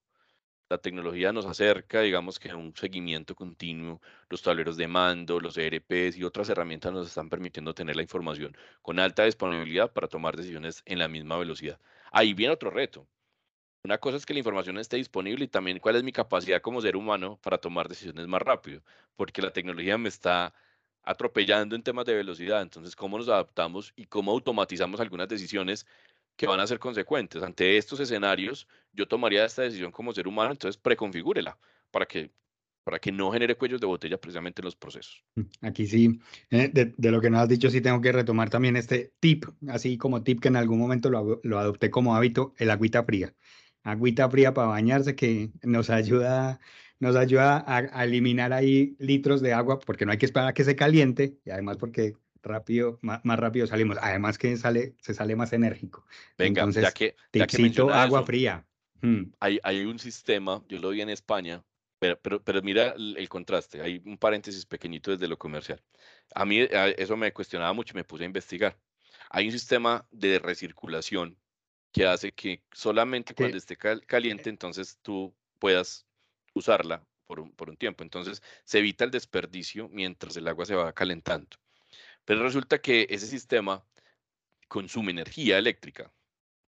[0.68, 5.56] la tecnología nos acerca, digamos que a un seguimiento continuo, los tableros de mando, los
[5.58, 10.36] ERPs y otras herramientas nos están permitiendo tener la información con alta disponibilidad para tomar
[10.36, 11.78] decisiones en la misma velocidad.
[12.12, 13.06] Ahí viene otro reto.
[13.84, 16.80] Una cosa es que la información esté disponible y también cuál es mi capacidad como
[16.80, 18.82] ser humano para tomar decisiones más rápido,
[19.16, 20.54] porque la tecnología me está
[21.02, 22.62] atropellando en temas de velocidad.
[22.62, 25.86] Entonces, ¿cómo nos adaptamos y cómo automatizamos algunas decisiones
[26.36, 27.42] que van a ser consecuentes.
[27.42, 31.58] Ante estos escenarios, yo tomaría esta decisión como ser humano, entonces preconfigúrela
[31.90, 32.30] para que,
[32.82, 35.22] para que no genere cuellos de botella precisamente en los procesos.
[35.36, 36.20] Mm, aquí sí,
[36.50, 39.96] eh, de, lo que nos has dicho, sí tengo que retomar también este tip, así
[39.96, 43.34] como tip que en algún momento lo, lo adopté como hábito, el agüita fría.
[43.82, 46.58] Agüita fría para bañarse que nos ayuda
[47.00, 50.64] nos ayuda a, eliminar ahí litros de agua porque no hay que esperar a que
[50.64, 53.98] se caliente y además porque rápido, más, rápido salimos.
[54.00, 56.06] Además que sale, se sale más enérgico.
[56.38, 58.64] Venga, Entonces, ya que, ya que agua fría.
[59.00, 59.32] Hmm.
[59.40, 61.62] Hay, hay un sistema, yo lo vi en España,
[61.98, 65.82] pero, pero, pero, mira el, contraste, hay un paréntesis pequeñito desde lo comercial.
[66.34, 68.78] A mí eso me cuestionaba mucho y me puse a investigar.
[69.30, 71.36] Hay un sistema de recirculación
[71.92, 76.06] que hace que solamente cuando esté caliente, entonces tú puedas
[76.54, 78.02] usarla por un, por un tiempo.
[78.02, 81.56] Entonces se evita el desperdicio mientras el agua se va calentando.
[82.24, 83.84] Pero resulta que ese sistema
[84.68, 86.12] consume energía eléctrica.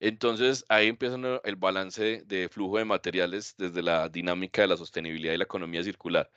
[0.01, 5.35] Entonces ahí empieza el balance de flujo de materiales desde la dinámica de la sostenibilidad
[5.35, 6.31] y la economía circular.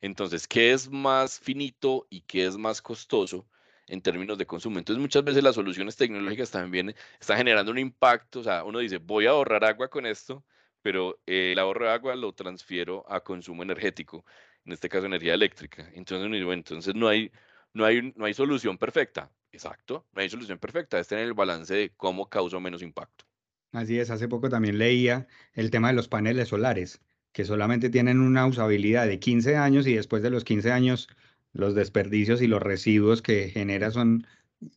[0.00, 3.48] Entonces, ¿qué es más finito y qué es más costoso
[3.88, 4.78] en términos de consumo?
[4.78, 8.40] Entonces, muchas veces las soluciones tecnológicas también están generando un impacto.
[8.40, 10.44] O sea, uno dice, voy a ahorrar agua con esto,
[10.82, 14.24] pero el ahorro de agua lo transfiero a consumo energético,
[14.64, 15.90] en este caso energía eléctrica.
[15.94, 17.32] Entonces, entonces no hay
[17.76, 19.30] no hay, no hay solución perfecta.
[19.52, 20.98] Exacto, no hay solución perfecta.
[20.98, 23.26] Es tener el balance de cómo causa menos impacto.
[23.72, 28.20] Así es, hace poco también leía el tema de los paneles solares, que solamente tienen
[28.20, 31.08] una usabilidad de 15 años y después de los 15 años
[31.52, 34.26] los desperdicios y los residuos que genera son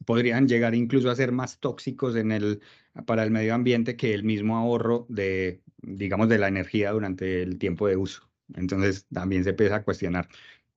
[0.06, 2.62] podrían llegar incluso a ser más tóxicos en el,
[3.06, 7.58] para el medio ambiente que el mismo ahorro de, digamos, de la energía durante el
[7.58, 8.30] tiempo de uso.
[8.56, 10.28] Entonces también se empieza a cuestionar.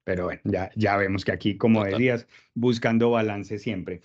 [0.05, 4.03] Pero bueno, ya, ya vemos que aquí, como decías, buscando balance siempre.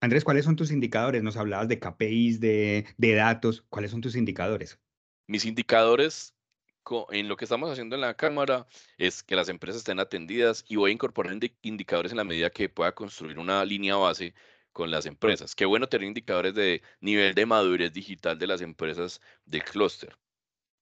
[0.00, 1.22] Andrés, ¿cuáles son tus indicadores?
[1.22, 3.64] Nos hablabas de KPIs, de, de datos.
[3.70, 4.78] ¿Cuáles son tus indicadores?
[5.26, 6.36] Mis indicadores
[7.10, 8.66] en lo que estamos haciendo en la cámara
[8.98, 12.68] es que las empresas estén atendidas y voy a incorporar indicadores en la medida que
[12.68, 14.34] pueda construir una línea base
[14.72, 15.54] con las empresas.
[15.54, 20.16] Qué bueno tener indicadores de nivel de madurez digital de las empresas del clúster.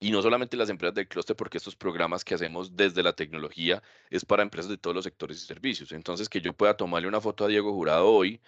[0.01, 3.83] Y no solamente las empresas del clúster, porque estos programas que hacemos desde la tecnología
[4.11, 5.93] es para empresas de todos los sectores y servicios.
[5.93, 8.41] Entonces, que yo pueda tomarle una foto a Diego Jurado hoy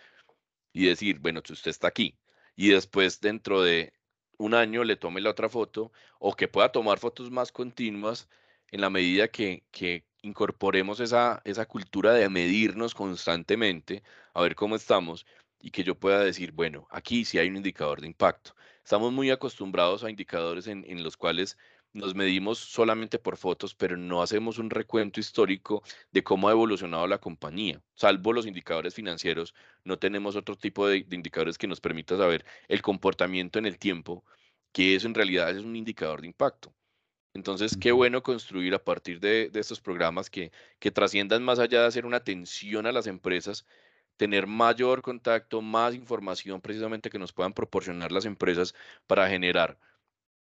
[0.72, 2.18] y decir, bueno, usted está aquí.
[2.56, 3.92] Y después, dentro de
[4.38, 8.28] un año, le tome la otra foto o que pueda tomar fotos más continuas
[8.70, 14.02] en la medida que, que incorporemos esa, esa cultura de medirnos constantemente,
[14.34, 15.26] a ver cómo estamos
[15.60, 18.54] y que yo pueda decir, bueno, aquí sí hay un indicador de impacto.
[18.86, 21.58] Estamos muy acostumbrados a indicadores en, en los cuales
[21.92, 27.04] nos medimos solamente por fotos, pero no hacemos un recuento histórico de cómo ha evolucionado
[27.08, 27.82] la compañía.
[27.96, 32.80] Salvo los indicadores financieros, no tenemos otro tipo de, indicadores que nos permita saber el
[32.80, 34.24] comportamiento en el tiempo,
[34.70, 36.72] que eso en realidad es un indicador de impacto.
[37.34, 41.88] Entonces, qué bueno construir a partir de, estos programas que, que trasciendan más allá de
[41.88, 43.66] hacer una atención a las empresas,
[44.16, 48.74] tener mayor contacto, más información precisamente que nos puedan proporcionar las empresas
[49.06, 49.78] para generar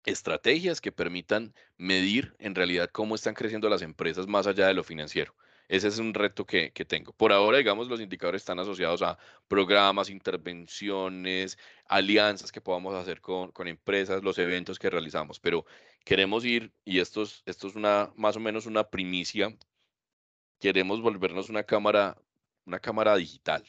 [0.06, 4.84] estrategias que permitan medir en realidad cómo están creciendo las empresas más allá de lo
[4.84, 5.36] financiero.
[5.68, 7.12] Ese es un reto que, tengo.
[7.14, 9.18] Por ahora, digamos, los indicadores están asociados a
[9.50, 15.66] programas, intervenciones, alianzas que podamos hacer con, empresas, los eventos que realizamos, pero
[16.06, 19.58] queremos ir, y esto es, esto es una, más o menos una primicia,
[20.60, 22.18] queremos volvernos una cámara,
[22.68, 23.64] una cámara digital,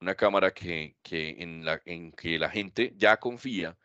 [0.00, 3.76] una cámara que, que en, la, en que la gente ya confía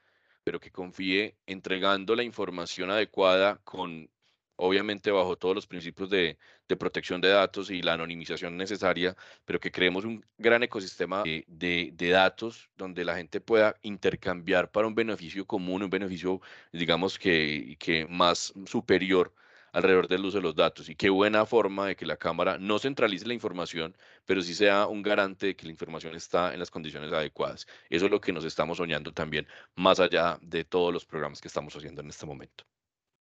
[0.48, 4.10] pero que confíe entregando la información adecuada con,
[4.56, 6.38] obviamente bajo todos los principios de,
[6.80, 12.70] protección de datos y la anonimización necesaria, pero que creemos un gran ecosistema de, datos
[12.78, 16.40] donde la gente pueda intercambiar para un beneficio común, un beneficio,
[16.72, 19.34] digamos, que, que más superior
[19.78, 20.90] alrededor del uso de los datos.
[20.90, 24.88] Y qué buena forma de que la Cámara no centralice la información, pero sí sea
[24.88, 27.68] un garante de que la información está en las condiciones adecuadas.
[27.88, 31.48] Eso es lo que nos estamos soñando también, más allá de todos los programas que
[31.48, 32.64] estamos haciendo en este momento.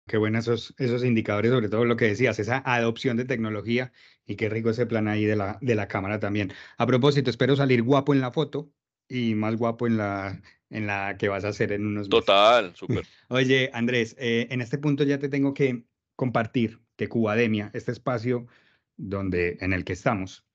[0.07, 3.91] Qué buenos esos, esos indicadores, sobre todo lo que decías, esa adopción de tecnología
[4.25, 6.51] y qué rico ese plan ahí de la, de la cámara también.
[6.79, 8.71] A propósito, espero salir guapo en la foto
[9.07, 12.25] y más guapo en la, en la que vas a hacer en unos meses.
[12.25, 13.05] Total, súper.
[13.29, 15.83] Oye, Andrés, eh, en este punto ya te tengo que
[16.19, 18.45] compartir que Cubademia, este espacio
[18.97, 20.45] donde, en el que estamos,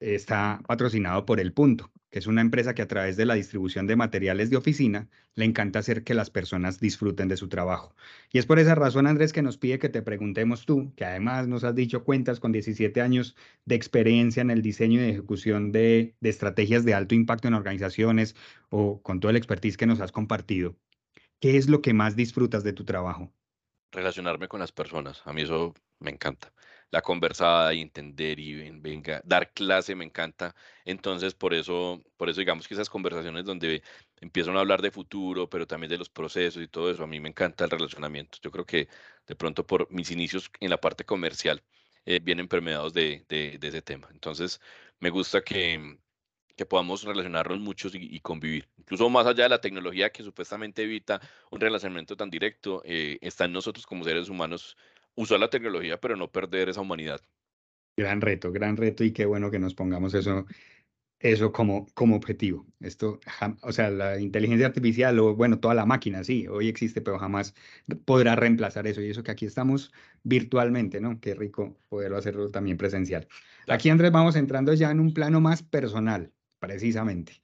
[0.00, 3.86] está patrocinado por El Punto, que es una empresa que a través de la distribución
[3.86, 7.94] de materiales de oficina le encanta hacer que las personas disfruten de su trabajo.
[8.32, 11.46] Y es por esa razón, Andrés, que nos pide que te preguntemos tú, que además
[11.46, 16.16] nos has dicho cuentas con 17 años de experiencia en el diseño y ejecución de,
[16.20, 18.34] de estrategias de alto impacto en organizaciones
[18.70, 20.74] o con todo el expertise que nos has compartido.
[21.38, 23.30] ¿Qué es lo que más disfrutas de tu trabajo?
[23.92, 25.22] Relacionarme con las personas.
[25.26, 26.52] A mí eso me encanta.
[26.90, 30.54] La conversada y entender y venga, dar clase me encanta.
[30.84, 33.82] Entonces, por eso, por eso digamos que esas conversaciones donde
[34.20, 37.20] empiezan a hablar de futuro, pero también de los procesos y todo eso, a mí
[37.20, 38.38] me encanta el relacionamiento.
[38.42, 38.88] Yo creo que
[39.26, 41.62] de pronto por mis inicios en la parte comercial
[42.04, 44.08] eh, vienen permeados de, de, de ese tema.
[44.12, 44.60] Entonces,
[45.00, 45.98] me gusta que,
[46.56, 48.68] que podamos relacionarnos muchos y, convivir.
[48.78, 53.44] Incluso más allá de la tecnología que supuestamente evita un relacionamiento tan directo, eh, está
[53.46, 54.76] en nosotros como seres humanos
[55.14, 57.20] usar la tecnología, pero no perder esa humanidad.
[57.96, 60.46] Gran reto, gran reto y qué bueno que nos pongamos eso,
[61.22, 62.66] eso como, como objetivo.
[62.80, 63.20] Esto,
[63.62, 67.54] o sea, la inteligencia artificial o bueno, toda la máquina, sí, hoy existe, pero jamás
[68.04, 69.00] podrá reemplazar eso.
[69.02, 71.20] Y eso que aquí estamos virtualmente, ¿no?
[71.20, 73.28] Qué rico poderlo hacerlo también presencial.
[73.68, 77.42] Aquí, Andrés, vamos entrando ya en un plano más personal precisamente.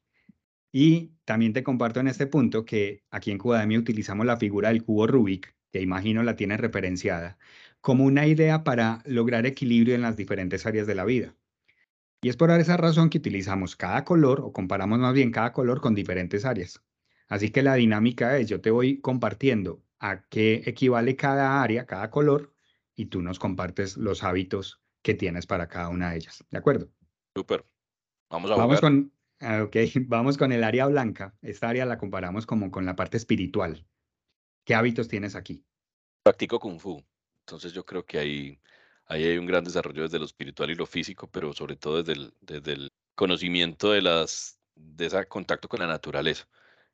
[0.71, 4.85] Y también te comparto en este punto que aquí en Cubademia utilizamos la figura del
[4.85, 7.37] cubo Rubik, que imagino la tienes referenciada,
[7.81, 11.35] como una idea para lograr equilibrio en las diferentes áreas de la vida.
[12.23, 15.81] Y es por esa razón que utilizamos cada color, o comparamos más bien cada color
[15.81, 16.81] con diferentes áreas.
[17.29, 22.09] Así que la dinámica es, yo te voy compartiendo a qué equivale cada área, cada
[22.11, 22.55] color,
[22.95, 26.45] y tú nos compartes los hábitos que tienes para cada una de ellas.
[26.51, 26.89] ¿De acuerdo?
[27.35, 27.65] Súper.
[28.31, 29.91] Vamos a vamos con, ah, okay.
[30.07, 31.35] vamos con el área blanca.
[31.43, 33.87] Esta área la comparamos como con la parte espiritual.
[34.65, 35.65] ¿Qué hábitos tienes aquí?
[36.23, 37.03] Practico Kung Fu.
[37.47, 38.61] Entonces yo creo que ahí,
[39.07, 42.13] ahí hay un gran desarrollo desde lo espiritual y lo físico, pero sobre todo desde
[42.13, 46.47] el, desde el conocimiento de, las, de ese contacto con la naturaleza.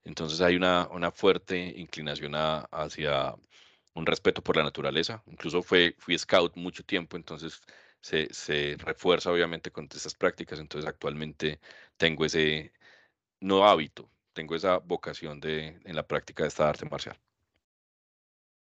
[0.05, 3.35] Entonces hay una, una fuerte inclinación hacia
[3.95, 5.23] un respeto por la naturaleza.
[5.27, 7.61] Incluso fue, fui scout mucho tiempo, entonces
[8.05, 10.61] se, refuerza obviamente con estas prácticas.
[10.61, 11.61] Entonces actualmente
[11.97, 12.73] tengo ese,
[13.41, 17.19] no hábito, tengo esa vocación de, en la práctica de esta arte marcial.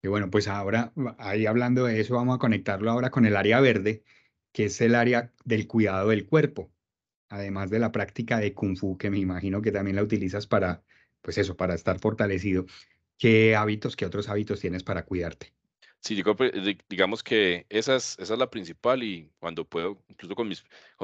[0.02, 3.60] Y bueno, pues ahora, ahí hablando de eso, vamos a conectarlo ahora con el área
[3.60, 4.02] verde,
[4.52, 6.70] que es el área del cuidado del cuerpo,
[7.28, 10.84] además de la práctica de Kung Fu, que me imagino que también la utilizas para,
[11.22, 12.66] pues eso, para estar fortalecido.
[13.18, 15.54] ¿Qué hábitos, qué otros hábitos tienes para cuidarte?
[16.04, 16.22] Sí,
[16.88, 20.48] digamos que esa es, la principal y cuando puedo, incluso con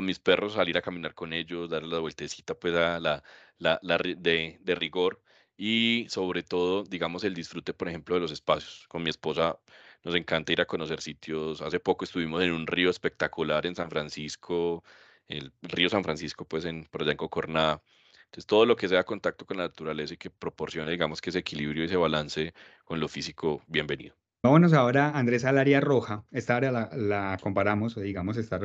[0.05, 3.23] mis, perros, salir a caminar con ellos, darles la vueltecita pues a la,
[3.59, 5.23] la, la de, rigor
[5.57, 8.87] y sobre todo, digamos, el disfrute, por ejemplo, de los espacios.
[8.89, 9.59] Con mi esposa
[10.05, 11.63] nos encanta ir a conocer sitios.
[11.63, 14.85] Hace poco estuvimos en un río espectacular en San Francisco,
[15.29, 17.83] el río San Francisco, pues en, por allá en Cocorná.
[18.27, 21.39] Entonces, todo lo que sea contacto con la naturaleza y que proporcione, digamos, que ese
[21.41, 24.20] equilibrio y ese balance con lo físico, bienvenido.
[24.43, 26.25] Vámonos ahora, Andrés, al área roja.
[26.31, 28.59] Esta área la, comparamos, o digamos, está,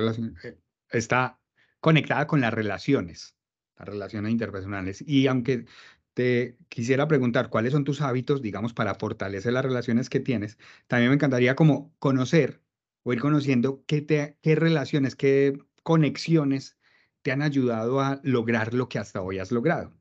[0.43, 0.57] eh,
[0.89, 1.39] está
[1.81, 3.35] conectada con las relaciones,
[3.77, 5.03] las relaciones interpersonales.
[5.05, 5.65] Y aunque
[6.13, 10.57] te quisiera preguntar cuáles son tus hábitos, digamos, para fortalecer las relaciones que tienes,
[10.87, 12.61] también me encantaría como conocer
[13.03, 16.77] o ir conociendo qué, te, qué relaciones, qué conexiones
[17.21, 19.91] te han ayudado a lograr lo que hasta hoy has logrado.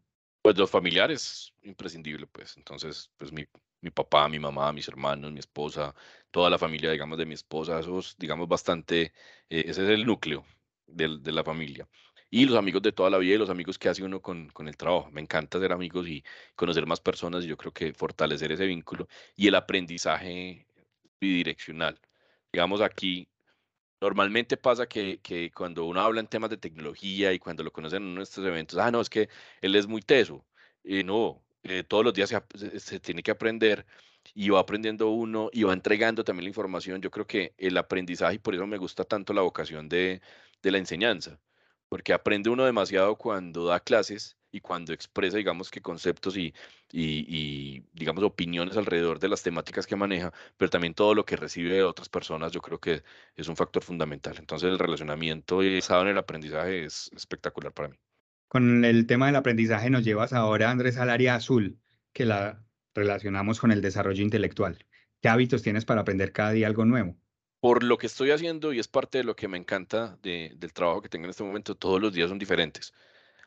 [0.42, 2.56] Pues los familiares, imprescindible, pues.
[2.56, 3.46] Entonces, pues mi,
[3.84, 5.94] mi papá, mi mamá, mis hermanos, mi esposa,
[6.30, 9.12] toda la familia, digamos, de mi esposa, esos, digamos, bastante,
[9.50, 10.44] eh, ese es el núcleo
[10.86, 11.86] de, la familia.
[12.30, 14.76] Y los amigos de toda la vida y los amigos que hace uno con, el
[14.76, 15.10] trabajo.
[15.12, 16.24] Me encanta ser amigos y
[16.56, 19.06] conocer más personas y yo creo que fortalecer ese vínculo
[19.36, 20.66] y el aprendizaje
[21.20, 22.00] bidireccional.
[22.52, 23.28] Digamos, aquí
[24.00, 25.20] Normalmente pasa que,
[25.54, 28.90] cuando uno habla en temas de tecnología y cuando lo conocen en estos eventos, ah,
[28.90, 29.28] no, es que
[29.62, 30.44] él es muy teso.
[30.84, 32.34] y no, eh, todos los días
[32.76, 33.86] se, tiene que aprender
[34.34, 37.00] y va aprendiendo uno y va entregando también la información.
[37.02, 40.20] Yo creo que el aprendizaje, y por eso me gusta tanto la vocación de,
[40.62, 41.40] la enseñanza,
[41.88, 46.54] porque aprende uno demasiado cuando da clases y cuando expresa, digamos, que conceptos y,
[47.92, 51.82] digamos, opiniones alrededor de las temáticas que maneja, pero también todo lo que recibe de
[51.84, 53.02] otras personas, yo creo que
[53.36, 54.36] es un factor fundamental.
[54.38, 57.96] Entonces, el relacionamiento y basado en el aprendizaje es espectacular para mí.
[58.54, 61.80] Con el tema del aprendizaje nos llevas ahora, Andrés, al área azul,
[62.12, 64.78] que la relacionamos con el desarrollo intelectual.
[65.20, 67.16] ¿Qué hábitos tienes para aprender cada día algo nuevo?
[67.58, 71.02] Por lo que estoy haciendo y es parte de lo que me encanta del trabajo
[71.02, 72.94] que tengo en este momento, todos los días son diferentes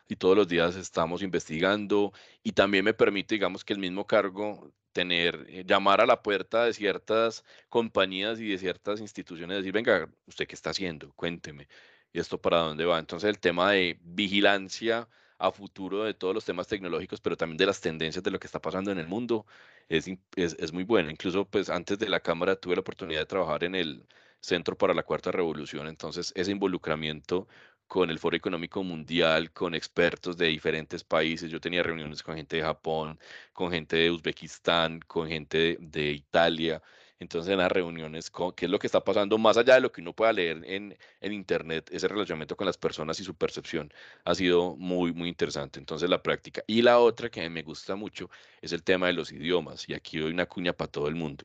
[0.08, 4.74] y todos los días estamos investigando y también me permite, digamos, que el mismo cargo
[4.92, 10.10] tener, eh, llamar a la puerta de ciertas compañías y de ciertas instituciones, decir, venga,
[10.26, 11.14] ¿usted qué está haciendo?
[11.14, 11.66] Cuénteme.
[12.12, 12.98] ¿Y esto para dónde va?
[12.98, 17.66] Entonces el tema de vigilancia a futuro de todos los temas tecnológicos, pero también de
[17.66, 19.46] las tendencias de lo que está pasando en el mundo,
[19.88, 21.10] es, es, es muy bueno.
[21.10, 24.06] Incluso pues antes de la Cámara tuve la oportunidad de trabajar en el
[24.40, 27.48] Centro para la Cuarta Revolución, entonces ese involucramiento
[27.88, 31.50] con el Foro Económico Mundial, con expertos de diferentes países.
[31.50, 33.18] Yo tenía reuniones con gente de Japón,
[33.52, 36.82] con gente de Uzbekistán, con gente de, Italia.
[37.20, 40.00] Entonces, en las reuniones, ¿qué es lo que está pasando más allá de lo que
[40.00, 41.90] uno pueda leer en, en Internet?
[41.92, 43.92] Ese relacionamiento con las personas y su percepción
[44.24, 45.80] ha sido muy, muy interesante.
[45.80, 46.62] Entonces, la práctica.
[46.66, 48.30] Y la otra que me gusta mucho
[48.62, 49.88] es el tema de los idiomas.
[49.88, 51.44] Y aquí doy una cuña para todo el mundo.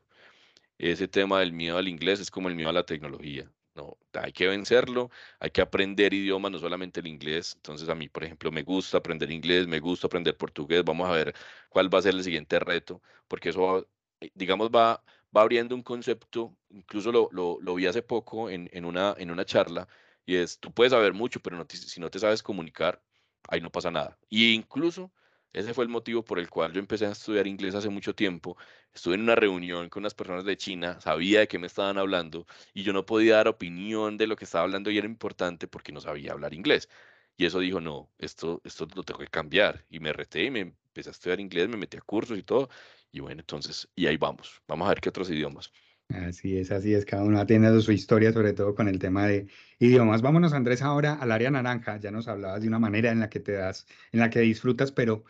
[0.78, 3.50] Ese tema del miedo al inglés es como el miedo a la tecnología.
[3.76, 5.10] No, hay que vencerlo,
[5.40, 7.54] hay que aprender idiomas, no solamente el inglés.
[7.56, 10.84] Entonces a mí, por ejemplo, me gusta aprender inglés, me gusta aprender portugués.
[10.84, 11.34] Vamos a ver
[11.70, 13.88] cuál va a ser el siguiente reto, porque eso,
[14.20, 15.04] eh, digamos, va,
[15.36, 19.32] va abriendo un concepto, incluso lo, lo, lo vi hace poco en, en, una, en
[19.32, 19.88] una charla,
[20.26, 23.02] y es, tú puedes saber mucho, pero no si no te sabes comunicar,
[23.50, 24.18] ahí no pasa nada.
[24.30, 25.12] Y incluso
[25.52, 28.58] ese fue el motivo por el cual yo empecé a estudiar inglés hace mucho tiempo.
[28.94, 32.46] Estuve en una reunión con unas personas de China, sabía de qué me estaban hablando
[32.74, 35.92] y yo no podía dar opinión de lo que estaba hablando y era importante porque
[35.92, 36.90] no sabía hablar inglés.
[37.38, 39.86] Y eso dijo, no, esto, esto lo tengo que cambiar.
[39.90, 42.70] Y me reté y me empecé a estudiar inglés, me metí a cursos y todo.
[43.14, 44.62] Y bueno, entonces, y ahí vamos.
[44.68, 45.72] Vamos a ver qué otros idiomas.
[46.10, 47.06] Así es, así es.
[47.06, 49.48] Cada uno tiene su historia, sobre todo con el tema de
[49.80, 50.24] idiomas.
[50.24, 51.98] Vámonos, Andrés, ahora al área naranja.
[51.98, 54.92] Ya nos hablabas de una manera en la que te das, en la que disfrutas,
[54.92, 55.26] pero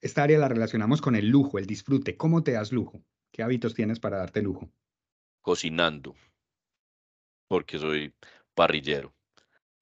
[0.00, 2.16] esta área la relacionamos con el lujo, el disfrute.
[2.16, 3.00] ¿Cómo te das lujo?
[3.30, 4.68] ¿Qué hábitos tienes para darte lujo?
[5.40, 6.16] Cocinando,
[7.48, 8.12] porque soy
[8.54, 9.13] parrillero.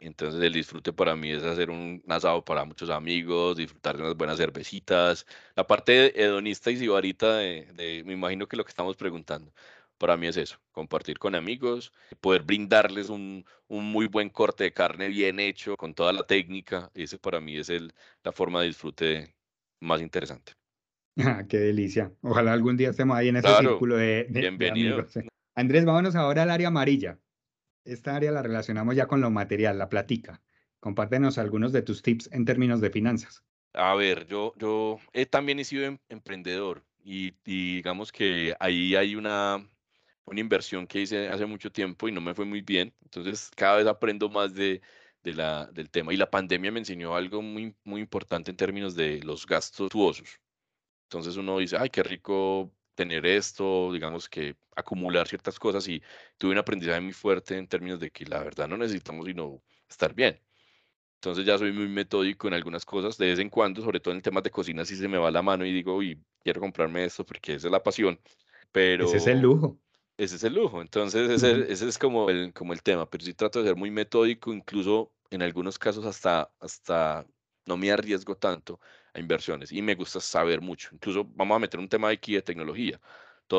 [0.03, 4.17] Entonces el disfrute para mí es hacer un asado para muchos amigos, disfrutar de unas
[4.17, 5.27] buenas cervecitas.
[5.55, 9.53] La parte hedonista y sibarita de, me imagino que lo que estamos preguntando,
[9.99, 15.09] para mí es eso, compartir con amigos, poder brindarles un, muy buen corte de carne
[15.09, 16.91] bien hecho, con toda la técnica.
[16.95, 17.93] Ese para mí es el,
[18.25, 19.37] la forma de disfrute
[19.81, 20.55] más interesante.
[21.19, 22.13] Ah, qué delicia.
[22.23, 25.07] Ojalá algún día estemos ahí en ese círculo de, bienvenido.
[25.55, 27.19] Andrés, vámonos ahora al área amarilla.
[27.85, 30.41] Esta área la relacionamos ya con lo material, la platica.
[30.81, 33.45] Compártenos algunos de tus tips en términos de finanzas.
[33.75, 39.17] A ver, yo, yo he también he sido em, emprendedor y, digamos que ahí hay
[39.17, 39.69] una,
[40.25, 42.95] una inversión que hice hace mucho tiempo y no me fue muy bien.
[43.03, 44.81] Entonces cada vez aprendo más de,
[45.23, 46.13] de la, del tema.
[46.13, 50.41] Y la pandemia me enseñó algo muy, muy importante en términos de los gastos tuosos.
[51.05, 56.03] Entonces uno dice, ay, qué rico tener esto, digamos que acumular ciertas cosas y
[56.39, 60.15] tuve un aprendizaje muy fuerte en términos de que la verdad no necesitamos sino estar
[60.15, 60.41] bien.
[61.17, 64.23] Entonces ya soy muy metódico en algunas cosas, de vez en cuando, sobre todo en
[64.23, 67.25] temas de cocina, si se me va la mano y digo, uy, quiero comprarme esto
[67.25, 68.19] porque esa es la pasión,
[68.73, 69.05] pero...
[69.07, 69.79] Ese es el lujo.
[70.19, 73.35] Ese es el lujo, entonces ese, ese es como el, como el tema, pero sí
[73.35, 77.25] trato de ser muy metódico, incluso en algunos casos hasta, hasta
[77.67, 78.79] no me arriesgo tanto
[79.15, 80.91] a inversiones y me gusta saber mucho.
[80.93, 83.01] Incluso vamos a meter un tema aquí de tecnología.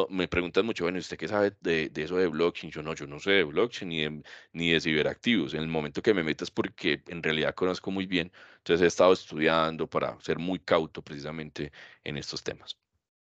[0.09, 2.71] me preguntan mucho, bueno, ¿usted qué sabe de, eso de blockchain?
[2.71, 4.23] Yo no, yo no sé de blockchain ni de,
[4.53, 5.53] ni de ciberactivos.
[5.53, 9.13] En el momento que me metas porque en realidad conozco muy bien, entonces he estado
[9.13, 11.71] estudiando para ser muy cauto precisamente
[12.03, 12.77] en estos temas.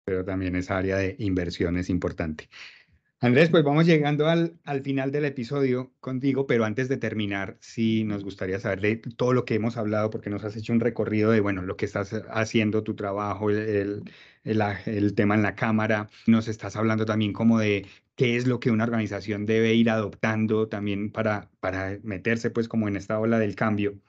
[0.04, 2.48] Pero también esa área de inversión es importante.
[3.22, 8.02] Andrés, pues vamos llegando al, al, final del episodio contigo, pero antes de terminar, sí
[8.02, 11.30] nos gustaría saber de todo lo que hemos hablado, porque nos has hecho un recorrido
[11.30, 14.04] de, bueno, lo que estás haciendo, tu trabajo, el,
[14.44, 18.70] el, tema en la cámara, nos estás hablando también como de qué es lo que
[18.70, 23.54] una organización debe ir adoptando también para, para meterse pues como en esta ola del
[23.54, 24.00] cambio.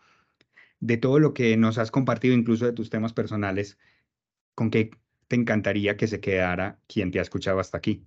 [0.80, 3.78] De todo lo que nos has compartido, incluso de tus temas personales,
[4.56, 4.92] ¿con qué
[5.28, 8.06] te encantaría que se quedara quien te ha escuchado hasta aquí?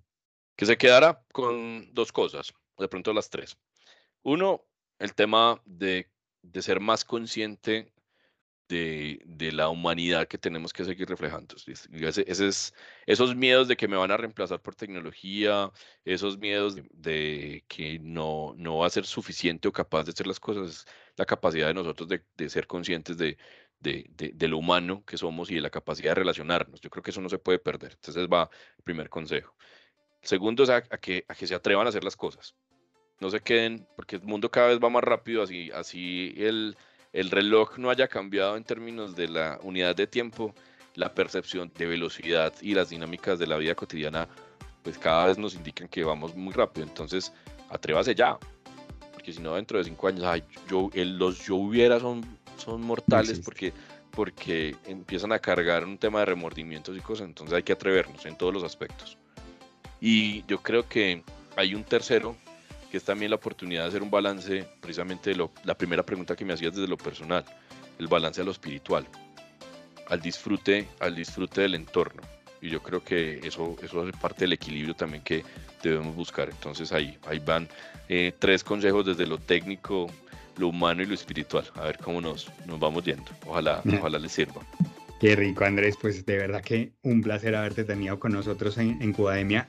[0.56, 3.56] Que se quedara con dos cosas, de pronto las tres.
[4.22, 4.64] Uno,
[4.98, 6.10] el tema de,
[6.42, 7.92] de ser más consciente
[8.68, 11.54] de, de, la humanidad que tenemos que seguir reflejando.
[11.66, 12.74] Ese, es,
[13.06, 15.70] esos miedos de que me van a reemplazar por tecnología,
[16.04, 20.40] esos miedos de, que no, no va a ser suficiente o capaz de hacer las
[20.40, 20.86] cosas,
[21.16, 23.36] la capacidad de nosotros de, de ser conscientes de,
[23.80, 26.80] de, de, lo humano que somos y de la capacidad de relacionarnos.
[26.80, 27.92] Yo creo que eso no se puede perder.
[27.92, 28.48] Entonces va
[28.78, 29.54] el primer consejo.
[30.24, 32.54] Segundo es a, que, a que se atrevan a hacer las cosas.
[33.20, 36.76] No se queden, porque el mundo cada vez va más rápido, así, así el,
[37.12, 40.54] el reloj no haya cambiado en términos de la unidad de tiempo,
[40.94, 44.28] la percepción de velocidad y las dinámicas de la vida cotidiana,
[44.82, 46.86] pues cada vez nos indican que vamos muy rápido.
[46.86, 47.32] Entonces,
[47.68, 48.38] atrévase ya,
[49.12, 52.24] porque si no, dentro de cinco años, ay, yo, los yo hubiera son,
[52.56, 53.72] son mortales porque,
[54.10, 57.26] porque empiezan a cargar un tema de remordimientos y cosas.
[57.26, 59.18] Entonces, hay que atrevernos en todos los aspectos.
[60.06, 61.22] Y yo creo que
[61.56, 62.36] hay un tercero,
[62.90, 66.36] que es también la oportunidad de hacer un balance, precisamente de lo, la primera pregunta
[66.36, 67.42] que me hacías desde lo personal,
[67.98, 69.06] el balance a lo espiritual,
[70.10, 72.20] al disfrute, al disfrute del entorno.
[72.60, 75.42] Y yo creo que eso, eso hace parte del equilibrio también que
[75.82, 76.50] debemos buscar.
[76.50, 77.66] Entonces ahí, ahí van
[78.10, 80.10] eh, tres consejos desde lo técnico,
[80.58, 81.64] lo humano y lo espiritual.
[81.76, 83.30] A ver cómo nos, nos vamos yendo.
[83.46, 84.60] Ojalá, ojalá les sirva.
[85.18, 85.96] Qué rico, Andrés.
[85.98, 89.66] Pues de verdad que un placer haberte tenido con nosotros en, en Cudademia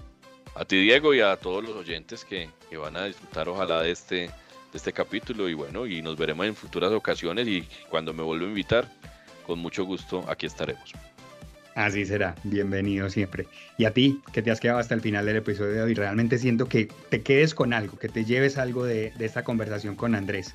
[0.55, 3.91] A ti, Diego, y a todos los oyentes que, que van a disfrutar, ojalá, de
[3.91, 4.31] este, de
[4.73, 5.47] este capítulo.
[5.49, 7.47] Y bueno, y nos veremos en futuras ocasiones.
[7.47, 8.91] Y cuando me vuelva a invitar,
[9.45, 10.93] con mucho gusto, aquí estaremos.
[11.75, 13.47] Así será, bienvenido siempre.
[13.77, 16.37] Y a ti, que te has quedado hasta el final del episodio de hoy, realmente
[16.37, 20.15] siento que te quedes con algo, que te lleves algo de, de esta conversación con
[20.15, 20.53] Andrés.